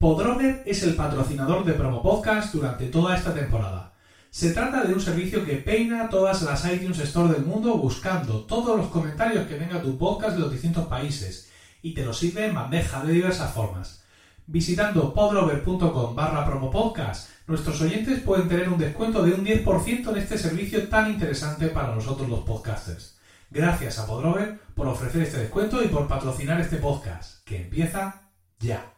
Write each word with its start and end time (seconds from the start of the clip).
Podrover 0.00 0.62
es 0.64 0.84
el 0.84 0.94
patrocinador 0.94 1.64
de 1.64 1.72
Promo 1.72 2.00
Podcast 2.02 2.54
durante 2.54 2.86
toda 2.86 3.16
esta 3.16 3.34
temporada. 3.34 3.94
Se 4.30 4.52
trata 4.52 4.84
de 4.84 4.94
un 4.94 5.00
servicio 5.00 5.44
que 5.44 5.56
peina 5.56 6.08
todas 6.08 6.42
las 6.42 6.64
iTunes 6.72 7.00
Store 7.00 7.34
del 7.34 7.44
mundo 7.44 7.76
buscando 7.78 8.44
todos 8.44 8.78
los 8.78 8.86
comentarios 8.90 9.48
que 9.48 9.56
tenga 9.56 9.82
tu 9.82 9.98
podcast 9.98 10.36
de 10.36 10.42
los 10.42 10.52
distintos 10.52 10.86
países 10.86 11.50
y 11.82 11.94
te 11.94 12.04
lo 12.04 12.12
sirve 12.12 12.46
en 12.46 12.54
bandeja 12.54 13.04
de 13.04 13.12
diversas 13.12 13.52
formas. 13.52 14.04
Visitando 14.46 15.12
podrover.com 15.12 16.14
barra 16.14 16.46
promopodcast, 16.46 17.30
nuestros 17.48 17.80
oyentes 17.80 18.20
pueden 18.20 18.48
tener 18.48 18.68
un 18.68 18.78
descuento 18.78 19.24
de 19.24 19.32
un 19.32 19.44
10% 19.44 20.10
en 20.10 20.16
este 20.16 20.38
servicio 20.38 20.86
tan 20.86 21.10
interesante 21.10 21.66
para 21.66 21.92
nosotros 21.92 22.28
los 22.28 22.44
podcasters. 22.44 23.18
Gracias 23.50 23.98
a 23.98 24.06
Podrover 24.06 24.60
por 24.76 24.86
ofrecer 24.86 25.22
este 25.22 25.38
descuento 25.38 25.82
y 25.82 25.88
por 25.88 26.06
patrocinar 26.06 26.60
este 26.60 26.76
podcast, 26.76 27.42
que 27.44 27.62
empieza 27.62 28.30
ya. 28.60 28.94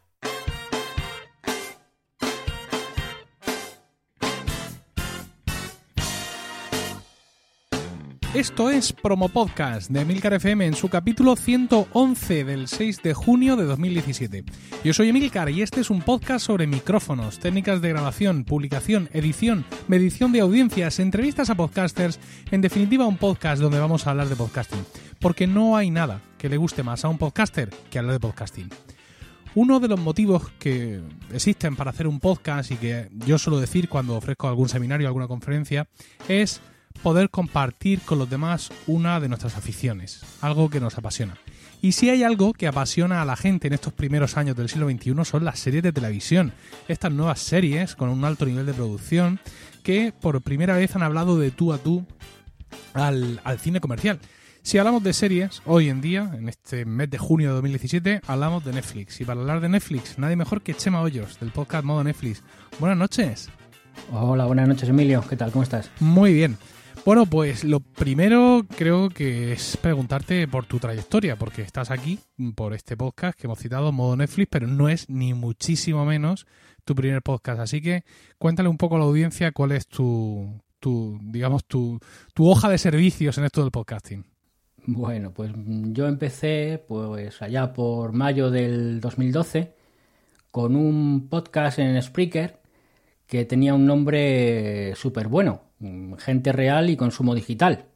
Esto 8.33 8.71
es 8.71 8.93
Promo 8.93 9.29
Podcast 9.29 9.91
de 9.91 10.03
Emilcar 10.03 10.35
FM 10.35 10.65
en 10.65 10.75
su 10.75 10.89
capítulo 10.89 11.35
111 11.35 12.45
del 12.45 12.69
6 12.69 13.03
de 13.03 13.13
junio 13.13 13.57
de 13.57 13.65
2017. 13.65 14.45
Yo 14.85 14.95
soy 14.95 15.09
Emilcar 15.09 15.51
y 15.51 15.63
este 15.63 15.81
es 15.81 15.91
un 15.91 16.01
podcast 16.01 16.47
sobre 16.47 16.69
micrófonos, 16.69 17.41
técnicas 17.41 17.83
de 17.83 17.89
grabación, 17.89 18.45
publicación, 18.45 19.09
edición, 19.13 19.65
medición 19.89 20.31
de 20.31 20.43
audiencias, 20.43 21.01
entrevistas 21.01 21.51
a 21.51 21.57
podcasters, 21.57 22.21
en 22.53 22.61
definitiva 22.61 23.05
un 23.05 23.17
podcast 23.17 23.61
donde 23.61 23.81
vamos 23.81 24.07
a 24.07 24.11
hablar 24.11 24.29
de 24.29 24.37
podcasting, 24.37 24.87
porque 25.19 25.49
no 25.49 25.77
hay 25.77 25.91
nada 25.91 26.21
que 26.39 26.49
le 26.49 26.57
guste 26.57 26.85
más 26.85 27.05
a 27.05 27.09
un 27.09 27.19
podcaster 27.19 27.71
que 27.91 27.99
hablar 27.99 28.13
de 28.13 28.21
podcasting. 28.21 28.69
Uno 29.57 29.81
de 29.81 29.89
los 29.89 29.99
motivos 29.99 30.49
que 30.61 31.01
existen 31.35 31.75
para 31.75 31.91
hacer 31.91 32.07
un 32.07 32.21
podcast 32.21 32.71
y 32.71 32.77
que 32.77 33.09
yo 33.27 33.39
suelo 33.39 33.59
decir 33.59 33.89
cuando 33.89 34.15
ofrezco 34.15 34.47
algún 34.47 34.69
seminario, 34.69 35.09
alguna 35.09 35.27
conferencia, 35.27 35.89
es 36.29 36.61
poder 37.03 37.31
compartir 37.31 38.01
con 38.01 38.19
los 38.19 38.29
demás 38.29 38.71
una 38.87 39.21
de 39.21 39.29
nuestras 39.29 39.57
aficiones, 39.57 40.23
algo 40.41 40.71
que 40.71 40.81
nos 40.81 40.99
apasiona. 40.99 41.37
Y 41.83 41.93
si 41.93 42.11
hay 42.11 42.23
algo 42.23 42.53
que 42.53 42.67
apasiona 42.67 43.23
a 43.23 43.25
la 43.25 43.37
gente 43.37 43.69
en 43.69 43.73
estos 43.73 43.95
primeros 43.95 44.37
años 44.37 44.55
del 44.55 44.69
siglo 44.69 44.91
XXI 44.91 45.25
son 45.25 45.45
las 45.45 45.59
series 45.59 45.83
de 45.83 45.93
televisión, 45.93 46.53
estas 46.89 47.11
nuevas 47.11 47.41
series 47.41 47.97
con 47.97 48.11
un 48.11 48.25
alto 48.25 48.45
nivel 48.45 48.67
de 48.67 48.75
producción 48.75 49.41
que 49.83 50.13
por 50.13 50.43
primera 50.43 50.77
vez 50.77 50.95
han 50.95 51.03
hablado 51.03 51.39
de 51.39 51.51
tú 51.51 51.73
a 51.73 51.79
tú 51.79 52.05
al, 52.93 53.41
al 53.45 53.59
cine 53.59 53.81
comercial. 53.81 54.21
Si 54.63 54.77
hablamos 54.77 55.03
de 55.03 55.15
series, 55.15 55.63
hoy 55.65 55.89
en 55.89 56.03
día, 56.03 56.31
en 56.37 56.51
este 56.51 56.85
mes 56.85 57.09
de 57.09 57.17
junio 57.17 57.49
de 57.49 57.55
2017, 57.55 58.21
hablamos 58.27 58.63
de 58.63 58.75
Netflix. 58.75 59.19
Y 59.23 59.25
para 59.25 59.41
hablar 59.41 59.61
de 59.61 59.71
Netflix, 59.71 60.19
nadie 60.19 60.37
mejor 60.37 60.61
que 60.61 60.75
Chema 60.75 61.01
Hoyos, 61.01 61.41
del 61.41 61.51
podcast 61.51 61.83
Modo 61.83 62.05
Netflix. 62.05 62.43
Buenas 62.79 62.99
noches. 62.99 63.49
Hola, 64.13 64.45
buenas 64.45 64.69
noches 64.69 64.89
Emilio. 64.89 65.25
¿Qué 65.27 65.37
tal? 65.37 65.51
¿Cómo 65.51 65.63
estás? 65.63 65.91
Muy 65.99 66.35
bien. 66.35 66.59
Bueno, 67.05 67.25
pues 67.25 67.65
lo 67.65 67.81
primero 67.81 68.67
creo 68.77 69.09
que 69.09 69.53
es 69.53 69.79
preguntarte 69.79 70.47
por 70.47 70.67
tu 70.67 70.79
trayectoria, 70.79 71.37
porque 71.37 71.63
estás 71.63 71.91
aquí 71.91 72.19
por 72.55 72.75
este 72.75 72.97
podcast 72.97 73.39
que 73.39 73.47
hemos 73.47 73.59
citado, 73.59 73.91
modo 73.91 74.17
Netflix, 74.17 74.49
pero 74.51 74.67
no 74.67 74.89
es 74.89 75.09
ni 75.09 75.33
muchísimo 75.33 76.05
menos 76.05 76.47
tu 76.85 76.95
primer 76.95 77.23
podcast. 77.23 77.61
Así 77.61 77.81
que 77.81 78.05
cuéntale 78.39 78.69
un 78.69 78.77
poco 78.77 78.97
a 78.97 78.99
la 78.99 79.07
audiencia 79.07 79.51
cuál 79.53 79.73
es 79.73 79.87
tu, 79.87 80.61
tu 80.79 81.19
digamos, 81.23 81.65
tu, 81.65 81.99
tu 82.35 82.49
hoja 82.49 82.69
de 82.69 82.77
servicios 82.77 83.39
en 83.39 83.45
esto 83.45 83.63
del 83.63 83.71
podcasting. 83.71 84.27
Bueno, 84.87 85.33
pues 85.33 85.53
yo 85.57 86.07
empecé 86.07 86.85
pues 86.87 87.41
allá 87.41 87.73
por 87.73 88.13
mayo 88.13 88.51
del 88.51 89.01
2012 89.01 89.75
con 90.51 90.77
un 90.77 91.29
podcast 91.29 91.79
en 91.79 92.01
Spreaker 92.01 92.61
que 93.27 93.47
tenía 93.47 93.75
un 93.75 93.87
nombre 93.87 94.95
súper 94.97 95.29
bueno, 95.29 95.70
gente 96.19 96.53
real 96.53 96.91
y 96.91 96.97
consumo 96.97 97.35
digital. 97.35 97.87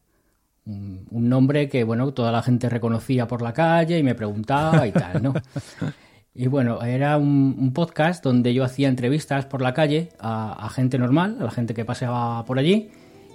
Un 0.66 1.28
nombre 1.28 1.68
que, 1.68 1.84
bueno, 1.84 2.12
toda 2.14 2.32
la 2.32 2.42
gente 2.42 2.70
reconocía 2.70 3.28
por 3.28 3.42
la 3.42 3.52
calle 3.52 3.98
y 3.98 4.02
me 4.02 4.14
preguntaba 4.14 4.86
y 4.86 4.92
tal, 4.92 5.22
¿no? 5.22 5.34
Y 6.36 6.48
bueno, 6.48 6.82
era 6.82 7.16
un, 7.16 7.72
podcast 7.72 8.24
donde 8.24 8.52
yo 8.52 8.64
hacía 8.64 8.88
entrevistas 8.88 9.46
por 9.46 9.62
la 9.62 9.72
calle 9.72 10.08
a, 10.18 10.68
gente 10.74 10.98
normal, 10.98 11.36
a 11.38 11.44
la 11.44 11.50
gente 11.52 11.74
que 11.74 11.84
paseaba 11.84 12.44
por 12.44 12.58
allí, 12.58 12.90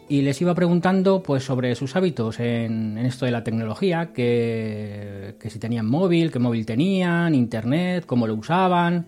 y 0.10 0.22
les 0.22 0.42
iba 0.42 0.54
preguntando 0.54 1.24
pues 1.24 1.44
sobre 1.44 1.76
sus 1.76 1.96
hábitos 1.96 2.42
en, 2.42 2.98
esto 2.98 3.26
de 3.26 3.32
la 3.32 3.42
tecnología, 3.42 4.12
que, 4.12 5.38
que, 5.40 5.50
si 5.50 5.60
tenían 5.60 5.86
móvil, 5.86 6.30
qué 6.30 6.40
móvil 6.40 6.66
tenían, 6.66 7.36
internet, 7.36 8.06
cómo 8.06 8.28
lo 8.28 8.36
usaban. 8.36 9.08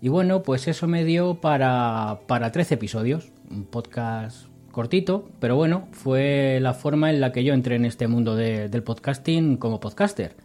Y 0.00 0.08
bueno, 0.08 0.42
pues 0.42 0.66
eso 0.66 0.88
me 0.88 1.04
dio 1.04 1.40
para, 1.40 2.22
para 2.26 2.50
13 2.50 2.74
episodios, 2.74 3.30
un 3.48 3.64
podcast 3.64 4.53
cortito, 4.74 5.28
pero 5.40 5.56
bueno, 5.56 5.88
fue 5.92 6.58
la 6.60 6.74
forma 6.74 7.10
en 7.10 7.20
la 7.20 7.32
que 7.32 7.44
yo 7.44 7.54
entré 7.54 7.76
en 7.76 7.86
este 7.86 8.08
mundo 8.08 8.36
del 8.36 8.82
podcasting 8.82 9.56
como 9.56 9.80
podcaster. 9.80 10.36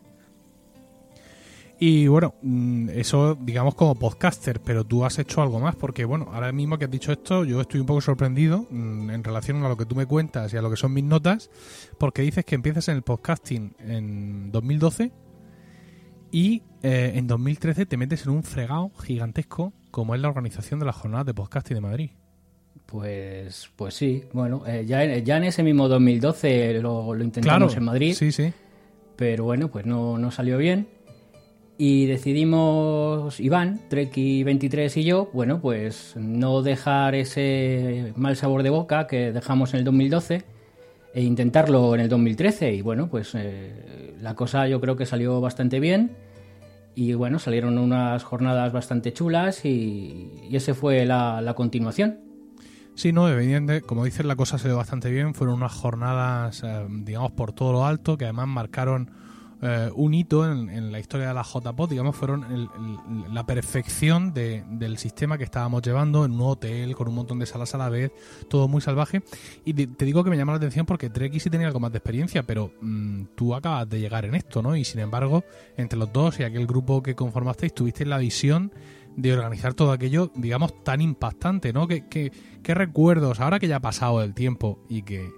Y 1.82 2.08
bueno, 2.08 2.36
mm, 2.42 2.90
eso 2.90 3.36
digamos 3.40 3.74
como 3.74 3.96
podcaster, 3.96 4.60
pero 4.60 4.84
tú 4.84 5.06
has 5.06 5.18
hecho 5.18 5.42
algo 5.42 5.62
más, 5.62 5.76
porque 5.78 6.04
bueno, 6.04 6.28
ahora 6.34 6.52
mismo 6.52 6.78
que 6.78 6.86
has 6.86 6.92
dicho 6.92 7.14
esto, 7.14 7.46
yo 7.46 7.62
estoy 7.62 7.80
un 7.80 7.86
poco 7.86 8.02
sorprendido 8.02 8.68
mm, 8.70 9.10
en 9.10 9.24
relación 9.24 9.64
a 9.64 9.70
lo 9.70 9.78
que 9.78 9.86
tú 9.86 9.96
me 9.96 10.06
cuentas 10.06 10.54
y 10.54 10.58
a 10.58 10.62
lo 10.62 10.70
que 10.70 10.76
son 10.76 10.94
mis 10.94 11.06
notas, 11.06 11.50
porque 11.98 12.22
dices 12.22 12.44
que 12.44 12.56
empiezas 12.56 12.90
en 12.90 12.98
el 12.98 13.02
podcasting 13.02 13.76
en 13.80 14.52
2012 14.52 15.14
y 16.32 16.64
eh, 16.84 17.14
en 17.16 17.28
2013 17.28 17.86
te 17.86 17.96
metes 17.98 18.26
en 18.26 18.34
un 18.34 18.44
fregado 18.44 18.92
gigantesco 19.02 19.74
como 19.90 20.16
es 20.16 20.22
la 20.22 20.28
organización 20.28 20.82
de 20.82 20.86
las 20.86 20.96
jornadas 20.96 21.26
de 21.26 21.34
podcasting 21.34 21.76
de 21.76 21.82
Madrid. 21.82 22.12
Pues, 22.92 23.70
pues 23.76 23.94
sí, 23.94 24.24
bueno, 24.34 24.64
eh, 24.66 24.84
ya, 24.88 25.06
ya 25.20 25.38
en 25.38 25.44
ese 25.44 25.62
mismo 25.62 25.88
2012 25.88 26.82
lo, 26.82 27.14
lo 27.14 27.24
intentamos 27.24 27.76
en 27.78 27.84
Madrid. 27.84 28.16
Sí, 28.16 28.32
sí. 28.32 28.52
Pero 29.16 29.44
bueno, 29.44 29.70
pues 29.70 29.86
no, 29.86 30.18
no 30.18 30.32
salió 30.32 30.58
bien. 30.58 30.88
Y 31.78 32.08
decidimos, 32.08 33.40
Iván, 33.40 33.80
Treki23 33.90 34.98
y 34.98 35.04
yo, 35.04 35.30
bueno, 35.34 35.62
pues 35.62 36.16
no 36.18 36.64
dejar 36.64 37.14
ese 37.14 38.12
mal 38.16 38.36
sabor 38.36 38.64
de 38.64 38.72
boca 38.72 39.06
que 39.06 39.32
dejamos 39.32 39.74
en 39.74 39.80
el 39.80 39.86
2012 39.86 40.44
e 41.14 41.22
intentarlo 41.22 41.94
en 41.94 42.02
el 42.02 42.10
2013. 42.10 42.74
Y 42.74 42.82
bueno, 42.82 43.08
pues 43.08 43.36
eh, 43.36 44.16
la 44.20 44.34
cosa 44.36 44.68
yo 44.68 44.82
creo 44.82 44.96
que 44.96 45.06
salió 45.06 45.40
bastante 45.42 45.80
bien. 45.80 46.16
Y 46.96 47.14
bueno, 47.14 47.38
salieron 47.38 47.78
unas 47.78 48.24
jornadas 48.24 48.74
bastante 48.74 49.14
chulas 49.14 49.64
y, 49.64 50.32
y 50.50 50.56
ese 50.56 50.74
fue 50.74 51.06
la, 51.06 51.40
la 51.42 51.54
continuación. 51.54 52.29
Sí, 53.00 53.14
no, 53.14 53.30
evidentemente, 53.30 53.88
como 53.88 54.04
dices, 54.04 54.26
la 54.26 54.36
cosa 54.36 54.58
se 54.58 54.68
ve 54.68 54.74
bastante 54.74 55.10
bien. 55.10 55.34
Fueron 55.34 55.56
unas 55.56 55.72
jornadas, 55.72 56.64
eh, 56.66 56.86
digamos, 56.90 57.32
por 57.32 57.54
todo 57.54 57.72
lo 57.72 57.86
alto, 57.86 58.18
que 58.18 58.26
además 58.26 58.50
marcaron 58.50 59.10
eh, 59.62 59.90
un 59.96 60.14
hito 60.14 60.46
en, 60.52 60.92
la 60.92 61.00
historia 61.00 61.30
de 61.30 61.34
la 61.34 61.44
JPOD, 61.44 61.92
digamos, 61.92 62.18
fueron 62.18 62.70
la 63.34 63.46
perfección 63.46 64.34
del 64.34 64.98
sistema 64.98 65.38
que 65.38 65.46
estábamos 65.46 65.82
llevando 65.82 66.26
en 66.26 66.34
un 66.34 66.42
hotel 66.42 66.94
con 66.94 67.08
un 67.08 67.16
montón 67.16 67.40
de 67.40 67.46
salas 67.46 67.74
a 67.74 67.78
la 67.78 67.88
vez, 67.88 68.12
todo 68.50 68.68
muy 68.68 68.82
salvaje. 68.82 69.24
Y 69.64 69.74
te, 69.74 70.04
digo 70.04 70.26
que 70.26 70.30
me 70.30 70.36
llama 70.36 70.52
la 70.52 70.58
atención 70.58 70.86
porque 70.86 71.10
Treki 71.10 71.40
sí 71.40 71.50
tenía 71.50 71.68
algo 71.68 71.80
más 71.80 71.94
de 71.94 72.00
experiencia, 72.00 72.44
pero 72.44 72.74
mm, 72.82 73.28
tú 73.36 73.56
acabas 73.56 73.90
de 73.90 74.02
llegar 74.02 74.26
en 74.26 74.36
esto, 74.36 74.62
¿no? 74.62 74.76
Y 74.76 74.84
sin 74.84 75.00
embargo, 75.00 75.46
entre 75.78 75.98
los 75.98 76.12
dos 76.12 76.38
y 76.42 76.44
aquel 76.44 76.68
grupo 76.68 77.02
que 77.02 77.16
conformasteis, 77.16 77.74
tuviste 77.74 78.06
la 78.06 78.18
visión 78.18 78.74
de 79.16 79.34
organizar 79.34 79.74
todo 79.74 79.92
aquello, 79.92 80.32
digamos, 80.36 80.84
tan 80.84 81.02
impactante, 81.02 81.74
¿no? 81.74 81.88
¿Qué, 81.88 82.08
qué, 82.10 82.74
recuerdos, 82.74 83.40
ahora 83.40 83.60
que 83.60 83.68
ya 83.68 83.78
ha 83.78 83.82
pasado 83.82 84.22
el 84.22 84.34
tiempo 84.34 84.80
y 84.90 85.02
que 85.02 85.30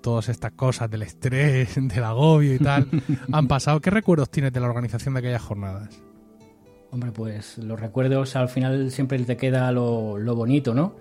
todas 0.00 0.28
estas 0.28 0.52
cosas 0.52 0.90
del 0.90 1.02
estrés, 1.02 1.74
del 1.80 2.04
agobio 2.04 2.54
y 2.54 2.58
tal, 2.58 2.88
han 3.32 3.48
pasado, 3.48 3.80
¿qué 3.80 3.90
recuerdos 3.90 4.30
tienes 4.30 4.52
de 4.52 4.60
la 4.60 4.68
organización 4.68 5.14
de 5.14 5.20
aquellas 5.20 5.42
jornadas? 5.42 6.02
Hombre, 6.92 7.12
pues 7.12 7.58
los 7.58 7.78
recuerdos 7.78 8.34
al 8.36 8.48
final 8.48 8.90
siempre 8.90 9.18
te 9.20 9.36
queda 9.36 9.70
lo, 9.70 10.16
bonito, 10.34 10.74
¿no? 10.74 10.96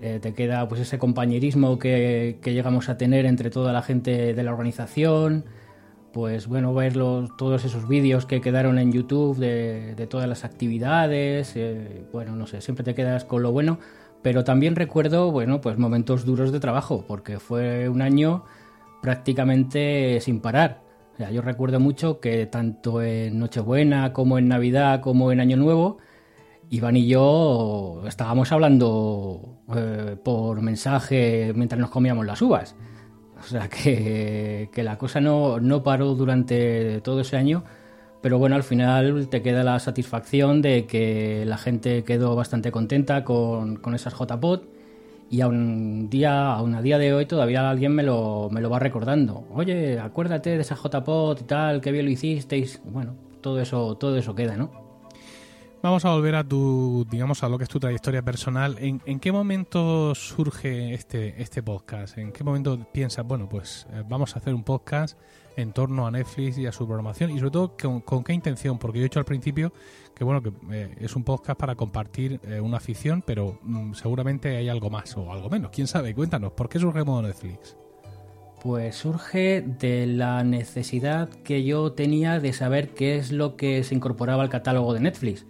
Eh, 0.00 0.18
te 0.20 0.34
queda 0.34 0.68
pues 0.68 0.80
ese 0.80 0.98
compañerismo 0.98 1.78
que, 1.78 2.38
que, 2.42 2.52
llegamos 2.52 2.88
a 2.88 2.96
tener 2.96 3.24
entre 3.24 3.50
toda 3.50 3.72
la 3.72 3.82
gente 3.82 4.34
de 4.34 4.42
la 4.42 4.52
organización, 4.52 5.44
pues 6.12 6.46
bueno, 6.46 6.74
ver 6.74 6.94
todos 6.94 7.64
esos 7.64 7.88
vídeos 7.88 8.26
que 8.26 8.40
quedaron 8.40 8.78
en 8.78 8.92
YouTube 8.92 9.38
de, 9.38 10.06
todas 10.08 10.28
las 10.28 10.44
actividades, 10.44 11.52
eh, 11.56 12.04
bueno, 12.12 12.36
no 12.36 12.46
sé, 12.46 12.60
siempre 12.60 12.84
te 12.84 12.94
quedas 12.94 13.24
con 13.24 13.42
lo 13.42 13.52
bueno, 13.52 13.78
pero 14.22 14.44
también 14.44 14.76
recuerdo, 14.76 15.32
bueno, 15.32 15.60
pues 15.60 15.78
momentos 15.78 16.24
duros 16.24 16.52
de 16.52 16.60
trabajo, 16.60 17.04
porque 17.08 17.38
fue 17.38 17.88
un 17.88 18.02
año 18.02 18.44
prácticamente 19.00 20.20
sin 20.20 20.40
parar. 20.40 20.82
O 21.18 21.30
yo 21.30 21.42
recuerdo 21.42 21.80
mucho 21.80 22.20
que 22.20 22.46
tanto 22.46 23.02
en 23.02 23.38
Nochebuena 23.38 24.12
como 24.12 24.38
en 24.38 24.48
Navidad 24.48 25.00
como 25.00 25.32
en 25.32 25.40
Año 25.40 25.56
Nuevo, 25.56 25.98
Iván 26.70 26.96
y 26.96 27.06
yo 27.06 28.02
estábamos 28.06 28.50
hablando 28.50 29.58
eh, 29.76 30.16
por 30.22 30.62
mensaje 30.62 31.52
mientras 31.54 31.80
nos 31.80 31.90
comíamos 31.90 32.24
las 32.26 32.40
uvas. 32.40 32.74
O 33.42 33.44
sea 33.44 33.68
que, 33.68 34.70
la 34.76 34.96
cosa 34.98 35.20
no, 35.20 35.82
paró 35.82 36.14
durante 36.14 37.00
todo 37.00 37.20
ese 37.20 37.36
año 37.36 37.64
Pero 38.20 38.38
bueno, 38.38 38.54
al 38.54 38.62
final 38.62 39.28
te 39.28 39.42
queda 39.42 39.64
la 39.64 39.80
satisfacción 39.80 40.62
de 40.62 40.86
que 40.86 41.44
la 41.44 41.58
gente 41.58 42.04
quedó 42.04 42.36
bastante 42.36 42.70
contenta 42.70 43.24
con, 43.24 43.76
con 43.76 43.94
esas 43.94 44.14
JPod 44.14 44.62
y 45.28 45.40
a 45.40 45.48
un 45.48 46.10
día, 46.10 46.52
a 46.52 46.62
un 46.62 46.80
día 46.82 46.98
de 46.98 47.14
hoy 47.14 47.24
todavía 47.24 47.70
alguien 47.70 47.94
me 47.94 48.02
lo, 48.02 48.50
me 48.50 48.60
lo 48.60 48.68
va 48.68 48.78
recordando. 48.78 49.44
Oye, 49.54 49.98
acuérdate 49.98 50.50
de 50.50 50.60
esa 50.60 50.76
JPod 50.76 51.40
y 51.40 51.44
tal, 51.44 51.80
qué 51.80 51.90
bien 51.90 52.04
lo 52.04 52.10
hicisteis. 52.10 52.82
Bueno, 52.84 53.14
todo 53.40 53.58
eso, 53.58 53.96
todo 53.96 54.18
eso 54.18 54.34
queda, 54.34 54.58
¿no? 54.58 54.81
Vamos 55.82 56.04
a 56.04 56.10
volver 56.10 56.36
a 56.36 56.44
tu, 56.44 57.04
digamos, 57.10 57.42
a 57.42 57.48
lo 57.48 57.58
que 57.58 57.64
es 57.64 57.68
tu 57.68 57.80
trayectoria 57.80 58.22
personal. 58.22 58.76
¿En, 58.78 59.18
qué 59.18 59.32
momento 59.32 60.14
surge 60.14 60.94
este, 60.94 61.42
este 61.42 61.60
podcast? 61.60 62.18
¿En 62.18 62.30
qué 62.30 62.44
momento 62.44 62.78
piensas, 62.92 63.26
bueno, 63.26 63.48
pues 63.48 63.88
eh, 63.92 64.04
vamos 64.08 64.36
a 64.36 64.38
hacer 64.38 64.54
un 64.54 64.62
podcast 64.62 65.18
en 65.56 65.72
torno 65.72 66.06
a 66.06 66.12
Netflix 66.12 66.56
y 66.58 66.66
a 66.66 66.72
su 66.72 66.86
programación 66.86 67.30
y 67.30 67.38
sobre 67.40 67.50
todo 67.50 67.76
con, 68.04 68.22
qué 68.22 68.32
intención, 68.32 68.78
porque 68.78 69.00
yo 69.00 69.02
he 69.02 69.06
dicho 69.06 69.18
al 69.18 69.24
principio 69.24 69.72
que 70.14 70.22
bueno 70.22 70.40
que 70.40 70.52
eh, 70.70 70.94
es 71.00 71.16
un 71.16 71.24
podcast 71.24 71.58
para 71.58 71.74
compartir 71.74 72.40
eh, 72.44 72.60
una 72.60 72.76
afición, 72.76 73.22
pero 73.26 73.58
mm, 73.62 73.94
seguramente 73.94 74.56
hay 74.56 74.68
algo 74.68 74.88
más 74.88 75.16
o 75.16 75.32
algo 75.32 75.50
menos, 75.50 75.72
quién 75.72 75.88
sabe, 75.88 76.14
cuéntanos, 76.14 76.52
¿por 76.52 76.68
qué 76.68 76.78
surge 76.78 77.02
modo 77.02 77.22
Netflix? 77.22 77.76
Pues 78.62 78.94
surge 78.94 79.62
de 79.62 80.06
la 80.06 80.44
necesidad 80.44 81.28
que 81.28 81.64
yo 81.64 81.92
tenía 81.92 82.38
de 82.38 82.52
saber 82.52 82.94
qué 82.94 83.16
es 83.16 83.32
lo 83.32 83.56
que 83.56 83.82
se 83.82 83.96
incorporaba 83.96 84.44
al 84.44 84.48
catálogo 84.48 84.94
de 84.94 85.00
Netflix. 85.00 85.44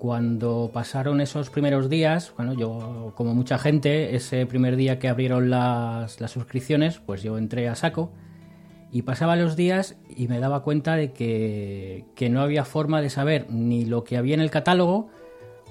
Cuando 0.00 0.70
pasaron 0.72 1.20
esos 1.20 1.50
primeros 1.50 1.90
días, 1.90 2.32
bueno, 2.34 2.54
yo 2.54 3.12
como 3.16 3.34
mucha 3.34 3.58
gente, 3.58 4.16
ese 4.16 4.46
primer 4.46 4.76
día 4.76 4.98
que 4.98 5.10
abrieron 5.10 5.50
las, 5.50 6.22
las 6.22 6.30
suscripciones, 6.30 7.00
pues 7.00 7.22
yo 7.22 7.36
entré 7.36 7.68
a 7.68 7.74
saco 7.74 8.10
y 8.90 9.02
pasaba 9.02 9.36
los 9.36 9.56
días 9.56 9.96
y 10.08 10.26
me 10.28 10.40
daba 10.40 10.62
cuenta 10.62 10.96
de 10.96 11.12
que, 11.12 12.28
no 12.30 12.40
había 12.40 12.64
forma 12.64 13.02
de 13.02 13.10
saber 13.10 13.44
ni 13.50 13.84
lo 13.84 14.02
que 14.02 14.16
había 14.16 14.32
en 14.32 14.40
el 14.40 14.50
catálogo, 14.50 15.10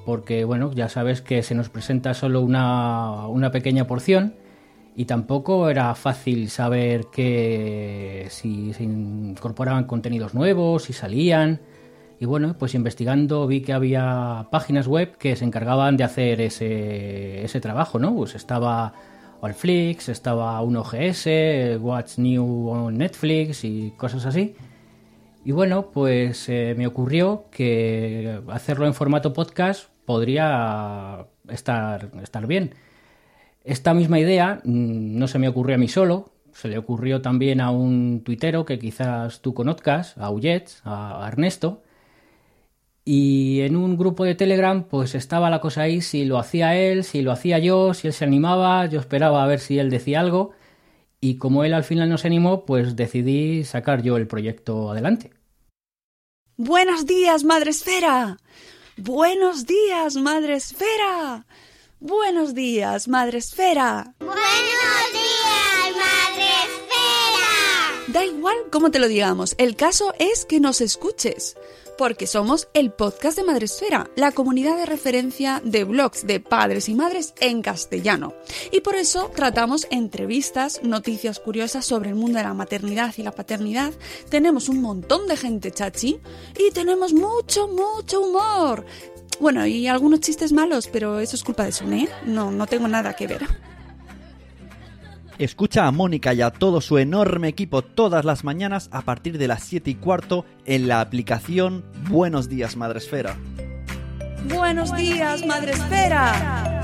porque 0.06 0.44
bueno, 0.44 0.72
ya 0.74 0.90
sabes 0.90 1.24
que 1.24 1.42
se 1.42 1.56
nos 1.56 1.70
presenta 1.70 2.14
solo 2.14 2.42
una, 2.42 3.26
una 3.30 3.50
pequeña 3.50 3.88
porción 3.88 4.36
y 4.96 5.06
tampoco 5.06 5.72
era 5.72 5.96
fácil 5.96 6.52
saber 6.52 7.08
que 7.12 8.28
si 8.30 8.74
se 8.74 8.84
incorporaban 8.84 9.86
contenidos 9.86 10.36
nuevos, 10.36 10.84
si 10.84 10.94
salían. 10.94 11.62
Y 12.20 12.26
bueno, 12.26 12.56
pues 12.58 12.76
investigando 12.76 13.48
vi 13.48 13.62
que 13.62 13.72
había 13.72 14.48
páginas 14.52 14.88
web 14.88 15.18
que 15.18 15.38
se 15.38 15.46
encargaban 15.46 15.96
de 15.96 16.04
hacer 16.04 16.42
ese, 16.42 17.46
ese 17.46 17.62
trabajo, 17.62 17.98
¿no? 17.98 18.14
Pues 18.14 18.36
estaba 18.36 18.94
Flix, 19.56 20.10
estaba 20.10 20.62
1GS, 20.62 21.80
What's 21.80 22.20
New 22.20 22.68
on 22.68 22.98
Netflix 22.98 23.64
y 23.64 23.92
cosas 23.96 24.26
así. 24.26 24.56
Y 25.46 25.54
bueno, 25.54 25.92
pues 25.92 26.50
eh, 26.50 26.76
me 26.78 26.88
ocurrió 26.88 27.46
que 27.52 28.42
hacerlo 28.50 28.86
en 28.86 28.94
formato 28.94 29.32
podcast 29.32 29.90
podría 30.06 31.26
estar, 31.48 32.12
estar 32.22 32.48
bien. 32.48 32.76
Esta 33.64 33.94
misma 33.94 34.20
idea 34.20 34.60
mm, 34.66 35.18
no 35.18 35.28
se 35.28 35.40
me 35.40 35.48
ocurrió 35.48 35.76
a 35.76 35.80
mí 35.80 35.88
solo, 35.88 36.34
se 36.52 36.68
le 36.68 36.78
ocurrió 36.78 37.22
también 37.22 37.62
a 37.62 37.72
un 37.72 38.24
tuitero 38.26 38.66
que 38.66 38.78
quizás 38.78 39.42
tú 39.42 39.54
conozcas, 39.54 40.18
a 40.18 40.30
Ullets, 40.30 40.82
a 40.84 41.26
Ernesto, 41.26 41.82
y 43.12 43.62
en 43.62 43.76
un 43.76 43.98
grupo 43.98 44.24
de 44.24 44.36
Telegram, 44.36 44.84
pues 44.84 45.16
estaba 45.16 45.50
la 45.50 45.60
cosa 45.60 45.82
ahí, 45.82 46.00
si 46.00 46.26
lo 46.26 46.38
hacía 46.38 46.76
él, 46.76 47.04
si 47.04 47.24
lo 47.24 47.32
hacía 47.32 47.58
yo, 47.58 47.96
si 47.96 48.06
él 48.06 48.14
se 48.14 48.24
animaba, 48.24 48.86
yo 48.86 49.00
esperaba 49.00 49.44
a 49.44 49.48
ver 49.48 49.60
si 49.62 49.80
él 49.80 49.90
decía 49.90 50.20
algo. 50.20 50.52
Y 51.20 51.40
como 51.40 51.64
él 51.64 51.74
al 51.74 51.84
final 51.84 52.08
no 52.08 52.20
se 52.20 52.28
animó, 52.28 52.66
pues 52.68 52.96
decidí 52.96 53.64
sacar 53.64 54.04
yo 54.04 54.16
el 54.16 54.28
proyecto 54.28 54.92
adelante. 54.92 55.32
Buenos 56.56 57.08
días, 57.08 57.44
Madre 57.44 57.72
Esfera. 57.72 58.38
Buenos 58.96 59.66
días, 59.66 60.16
Madre 60.16 60.54
Esfera. 60.54 61.48
Buenos 62.00 62.54
días, 62.54 63.08
Madre 63.08 63.40
Esfera. 63.40 64.14
Buenos 64.20 65.09
Da 68.12 68.26
igual 68.26 68.56
cómo 68.72 68.90
te 68.90 68.98
lo 68.98 69.08
digamos, 69.08 69.54
el 69.60 69.76
caso 69.76 70.16
es 70.18 70.44
que 70.46 70.60
nos 70.60 70.82
escuches 70.82 71.56
porque 71.96 72.26
somos 72.26 72.68
el 72.74 72.92
podcast 72.92 73.38
de 73.38 73.44
Madresfera, 73.44 74.10
la 74.16 74.32
comunidad 74.32 74.78
de 74.78 74.88
referencia 74.88 75.62
de 75.64 75.84
blogs 75.84 76.26
de 76.26 76.40
padres 76.40 76.90
y 76.90 76.96
madres 76.96 77.36
en 77.40 77.62
castellano. 77.62 78.34
Y 78.72 78.80
por 78.80 78.96
eso 78.96 79.30
tratamos 79.36 79.86
entrevistas, 79.92 80.82
noticias 80.82 81.40
curiosas 81.40 81.86
sobre 81.86 82.10
el 82.10 82.16
mundo 82.16 82.40
de 82.40 82.46
la 82.46 82.54
maternidad 82.56 83.14
y 83.18 83.22
la 83.22 83.34
paternidad. 83.34 83.94
Tenemos 84.30 84.70
un 84.70 84.82
montón 84.82 85.28
de 85.28 85.38
gente 85.38 85.72
chachi 85.72 86.20
y 86.58 86.72
tenemos 86.72 87.14
mucho, 87.14 87.68
mucho 87.68 88.22
humor. 88.22 88.86
Bueno, 89.40 89.68
y 89.68 89.88
algunos 89.88 90.22
chistes 90.22 90.52
malos, 90.52 90.88
pero 90.88 91.20
eso 91.20 91.36
es 91.36 91.44
culpa 91.44 91.66
de 91.66 91.74
Sune, 91.74 92.04
¿eh? 92.06 92.10
No, 92.26 92.50
no 92.50 92.66
tengo 92.66 92.88
nada 92.88 93.16
que 93.16 93.28
ver. 93.28 93.46
Escucha 95.40 95.88
a 95.88 95.92
Mónica 95.94 96.34
y 96.34 96.42
a 96.42 96.52
todo 96.52 96.82
su 96.82 96.98
enorme 96.98 97.48
equipo 97.48 97.82
todas 97.82 98.26
las 98.26 98.44
mañanas 98.44 98.90
a 98.92 99.04
partir 99.04 99.38
de 99.38 99.48
las 99.48 99.64
7 99.64 99.90
y 99.90 99.96
cuarto 99.96 100.44
en 100.66 100.90
la 100.90 101.00
aplicación 101.00 101.86
Buenos 102.10 102.50
Días 102.50 102.76
Madresfera. 102.76 103.38
Buenos 104.54 104.94
días 104.94 105.46
Madresfera. 105.46 106.82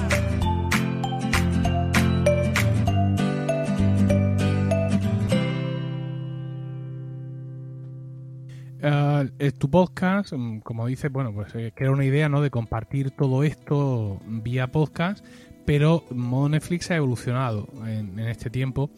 Uh, 8.81 9.51
tu 9.57 9.69
podcast, 9.69 10.31
mm, 10.31 10.59
como 10.59 10.87
dices, 10.87 11.11
bueno, 11.11 11.33
pues 11.33 11.53
eh, 11.55 11.73
que 11.75 11.83
era 11.83 11.91
una 11.91 12.05
idea, 12.05 12.29
¿no? 12.29 12.39
De 12.39 12.51
compartir 12.51 13.11
todo 13.11 13.43
esto 13.43 14.21
vía 14.25 14.71
podcast 14.71 15.25
pero 15.65 16.03
modo 16.11 16.49
Netflix 16.49 16.91
ha 16.91 16.95
evolucionado 16.95 17.67
en, 17.85 18.19
este 18.19 18.49
tiempo 18.49 18.89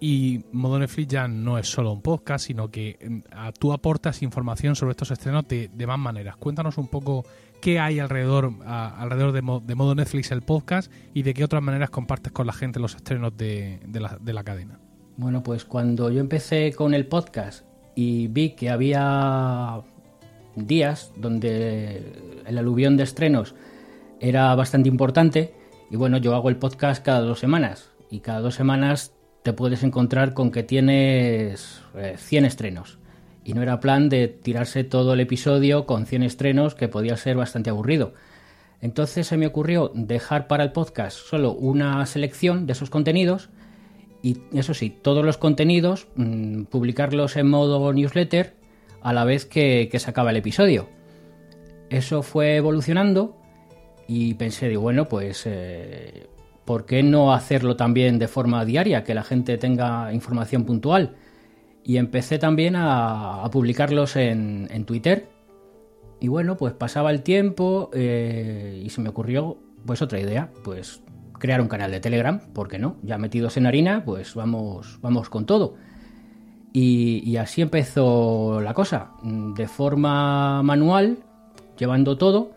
y 0.00 0.44
modo 0.52 0.78
Netflix 0.78 1.08
ya 1.08 1.28
no 1.28 1.58
es 1.58 1.68
solo 1.68 1.92
un 1.92 2.02
podcast, 2.02 2.46
sino 2.46 2.70
que 2.70 2.96
em, 3.00 3.22
tú 3.58 3.72
aportas 3.72 4.22
información 4.22 4.76
sobre 4.76 4.92
estos 4.92 5.10
estrenos 5.10 5.46
de, 5.48 5.70
más 5.86 5.98
maneras. 5.98 6.36
Cuéntanos 6.36 6.78
un 6.78 6.88
poco 6.88 7.24
qué 7.60 7.78
hay 7.78 7.98
alrededor, 7.98 8.52
alrededor 8.64 9.32
de, 9.32 9.42
modo 9.74 9.94
Netflix 9.94 10.30
el 10.30 10.42
podcast 10.42 10.90
y 11.14 11.22
de 11.22 11.34
qué 11.34 11.44
otras 11.44 11.62
maneras 11.62 11.90
compartes 11.90 12.32
con 12.32 12.46
la 12.46 12.52
gente 12.52 12.80
los 12.80 12.94
estrenos 12.94 13.36
de, 13.36 13.80
de 13.86 14.32
la 14.32 14.44
cadena. 14.44 14.78
Bueno, 15.16 15.42
pues 15.42 15.64
cuando 15.64 16.10
yo 16.10 16.20
empecé 16.20 16.72
con 16.72 16.94
el 16.94 17.06
podcast 17.06 17.64
y 17.96 18.28
vi 18.28 18.50
que 18.50 18.70
había 18.70 19.82
días 20.54 21.12
donde 21.16 22.02
el 22.46 22.56
aluvión 22.56 22.96
de 22.96 23.02
estrenos 23.02 23.56
era 24.20 24.54
bastante 24.54 24.88
importante, 24.88 25.57
y 25.90 25.96
bueno, 25.96 26.18
yo 26.18 26.34
hago 26.34 26.48
el 26.48 26.56
podcast 26.56 27.04
cada 27.04 27.20
dos 27.20 27.38
semanas 27.38 27.90
y 28.10 28.20
cada 28.20 28.40
dos 28.40 28.54
semanas 28.54 29.14
te 29.42 29.52
puedes 29.52 29.82
encontrar 29.82 30.34
con 30.34 30.50
que 30.50 30.62
tienes 30.62 31.82
100 32.16 32.44
eh, 32.44 32.48
estrenos. 32.48 32.98
Y 33.44 33.54
no 33.54 33.62
era 33.62 33.80
plan 33.80 34.10
de 34.10 34.28
tirarse 34.28 34.84
todo 34.84 35.14
el 35.14 35.20
episodio 35.20 35.86
con 35.86 36.04
100 36.04 36.22
estrenos 36.22 36.74
que 36.74 36.88
podía 36.88 37.16
ser 37.16 37.36
bastante 37.36 37.70
aburrido. 37.70 38.12
Entonces 38.82 39.26
se 39.26 39.38
me 39.38 39.46
ocurrió 39.46 39.90
dejar 39.94 40.46
para 40.46 40.64
el 40.64 40.72
podcast 40.72 41.16
solo 41.16 41.52
una 41.52 42.04
selección 42.04 42.66
de 42.66 42.72
esos 42.72 42.90
contenidos 42.90 43.48
y 44.22 44.42
eso 44.52 44.74
sí, 44.74 44.90
todos 44.90 45.24
los 45.24 45.38
contenidos 45.38 46.08
mm, 46.16 46.64
publicarlos 46.64 47.36
en 47.36 47.48
modo 47.48 47.92
newsletter 47.92 48.54
a 49.00 49.12
la 49.12 49.24
vez 49.24 49.46
que, 49.46 49.88
que 49.90 49.98
sacaba 49.98 50.30
el 50.30 50.36
episodio. 50.36 50.88
Eso 51.88 52.22
fue 52.22 52.56
evolucionando 52.56 53.36
y 54.08 54.34
pensé, 54.34 54.68
digo, 54.68 54.82
bueno, 54.82 55.08
pues, 55.08 55.44
eh, 55.44 56.26
¿por 56.64 56.86
qué 56.86 57.02
no 57.04 57.32
hacerlo 57.32 57.76
también 57.76 58.18
de 58.18 58.26
forma 58.26 58.64
diaria, 58.64 59.04
que 59.04 59.14
la 59.14 59.22
gente 59.22 59.58
tenga 59.58 60.12
información 60.12 60.64
puntual? 60.64 61.14
Y 61.84 61.98
empecé 61.98 62.38
también 62.38 62.74
a, 62.76 63.48
publicarlos 63.52 64.16
en, 64.16 64.84
Twitter. 64.86 65.28
Y 66.20 66.28
bueno, 66.28 66.56
pues 66.56 66.72
pasaba 66.72 67.10
el 67.10 67.22
tiempo 67.22 67.90
eh, 67.92 68.82
y 68.84 68.90
se 68.90 69.00
me 69.00 69.10
ocurrió 69.10 69.58
pues 69.86 70.02
otra 70.02 70.18
idea, 70.18 70.50
pues 70.64 71.02
crear 71.38 71.60
un 71.60 71.68
canal 71.68 71.90
de 71.90 72.00
Telegram, 72.00 72.40
¿por 72.52 72.68
qué 72.68 72.78
no? 72.78 72.96
Ya 73.02 73.18
metidos 73.18 73.56
en 73.56 73.66
harina, 73.66 74.04
pues 74.04 74.34
vamos, 74.34 74.98
vamos 75.00 75.30
con 75.30 75.46
todo. 75.46 75.76
Y, 76.72 77.36
así 77.36 77.62
empezó 77.62 78.60
la 78.60 78.74
cosa, 78.74 79.12
de 79.22 79.66
forma 79.66 80.62
manual, 80.62 81.18
llevando 81.76 82.18
todo, 82.18 82.52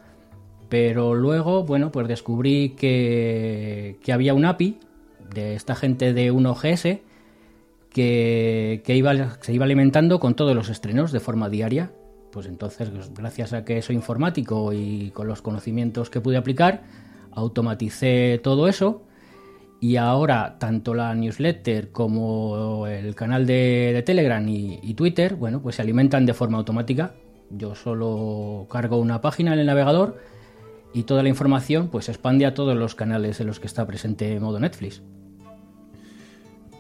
pero 0.71 1.15
luego, 1.15 1.65
bueno, 1.65 1.91
pues 1.91 2.07
descubrí 2.07 2.69
que, 2.77 3.99
había 4.09 4.33
un 4.33 4.45
API 4.45 4.79
de 5.35 5.55
esta 5.55 5.75
gente 5.75 6.13
de 6.13 6.31
1GS 6.31 7.01
que, 7.89 8.81
iba, 8.87 9.35
se 9.41 9.51
iba 9.51 9.65
alimentando 9.65 10.21
con 10.21 10.33
todos 10.33 10.55
los 10.55 10.69
estrenos 10.69 11.11
de 11.11 11.19
forma 11.19 11.49
diaria. 11.49 11.91
Pues 12.31 12.45
entonces, 12.45 12.89
gracias 13.13 13.51
a 13.51 13.65
que 13.65 13.81
soy 13.81 13.97
informático 13.97 14.71
y 14.71 15.11
con 15.11 15.27
los 15.27 15.41
conocimientos 15.41 16.09
que 16.09 16.21
pude 16.21 16.37
aplicar, 16.37 16.83
automaticé 17.33 18.39
todo 18.41 18.69
eso. 18.69 19.03
Y 19.81 19.97
ahora, 19.97 20.55
tanto 20.57 20.93
la 20.93 21.13
newsletter 21.13 21.91
como 21.91 22.87
el 22.87 23.13
canal 23.13 23.45
de, 23.45 24.01
Telegram 24.05 24.47
y, 24.47 24.79
y, 24.81 24.93
Twitter, 24.93 25.35
bueno, 25.35 25.61
pues 25.61 25.75
se 25.75 25.81
alimentan 25.81 26.25
de 26.25 26.33
forma 26.33 26.59
automática 26.59 27.13
Yo 27.49 27.75
solo 27.75 28.67
cargo 28.71 28.95
una 28.95 29.19
página 29.19 29.51
en 29.51 29.59
el 29.59 29.65
navegador 29.65 30.30
y 30.93 31.03
toda 31.03 31.23
la 31.23 31.29
información 31.29 31.87
pues 31.89 32.05
se 32.05 32.11
expande 32.11 32.45
a 32.45 32.53
todos 32.53 32.75
los 32.75 32.95
canales 32.95 33.39
en 33.39 33.47
los 33.47 33.59
que 33.59 33.67
está 33.67 33.85
presente 33.85 34.39
modo 34.39 34.59
Netflix. 34.59 35.01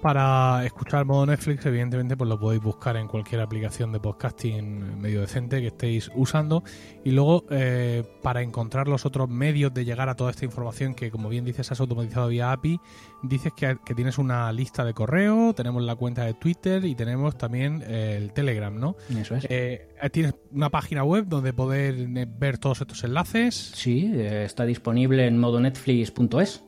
Para 0.01 0.65
escuchar 0.65 1.05
modo 1.05 1.25
Netflix, 1.25 1.65
evidentemente, 1.65 2.17
pues 2.17 2.27
lo 2.27 2.39
podéis 2.39 2.63
buscar 2.63 2.97
en 2.97 3.07
cualquier 3.07 3.41
aplicación 3.41 3.91
de 3.91 3.99
podcasting 3.99 4.99
medio 4.99 5.21
decente 5.21 5.61
que 5.61 5.67
estéis 5.67 6.09
usando. 6.15 6.63
Y 7.03 7.11
luego, 7.11 7.45
eh, 7.51 8.03
para 8.23 8.41
encontrar 8.41 8.87
los 8.87 9.05
otros 9.05 9.29
medios 9.29 9.73
de 9.73 9.85
llegar 9.85 10.09
a 10.09 10.15
toda 10.15 10.31
esta 10.31 10.45
información 10.45 10.95
que, 10.95 11.11
como 11.11 11.29
bien 11.29 11.45
dices, 11.45 11.71
has 11.71 11.79
automatizado 11.79 12.29
vía 12.29 12.51
API, 12.51 12.79
dices 13.21 13.53
que, 13.55 13.77
que 13.85 13.93
tienes 13.93 14.17
una 14.17 14.51
lista 14.51 14.83
de 14.83 14.93
correo, 14.93 15.53
tenemos 15.53 15.83
la 15.83 15.95
cuenta 15.95 16.25
de 16.25 16.33
Twitter 16.33 16.83
y 16.85 16.95
tenemos 16.95 17.37
también 17.37 17.83
eh, 17.85 18.15
el 18.17 18.33
Telegram, 18.33 18.75
¿no? 18.75 18.95
Eso 19.15 19.35
es. 19.35 19.45
Eh, 19.49 19.87
tienes 20.11 20.33
una 20.51 20.69
página 20.69 21.03
web 21.03 21.25
donde 21.27 21.53
poder 21.53 21.95
eh, 21.95 22.27
ver 22.27 22.57
todos 22.57 22.81
estos 22.81 23.03
enlaces. 23.03 23.55
Sí, 23.75 24.11
eh, 24.15 24.43
está 24.45 24.65
disponible 24.65 25.27
en 25.27 25.37
modonetflix.es. 25.37 26.63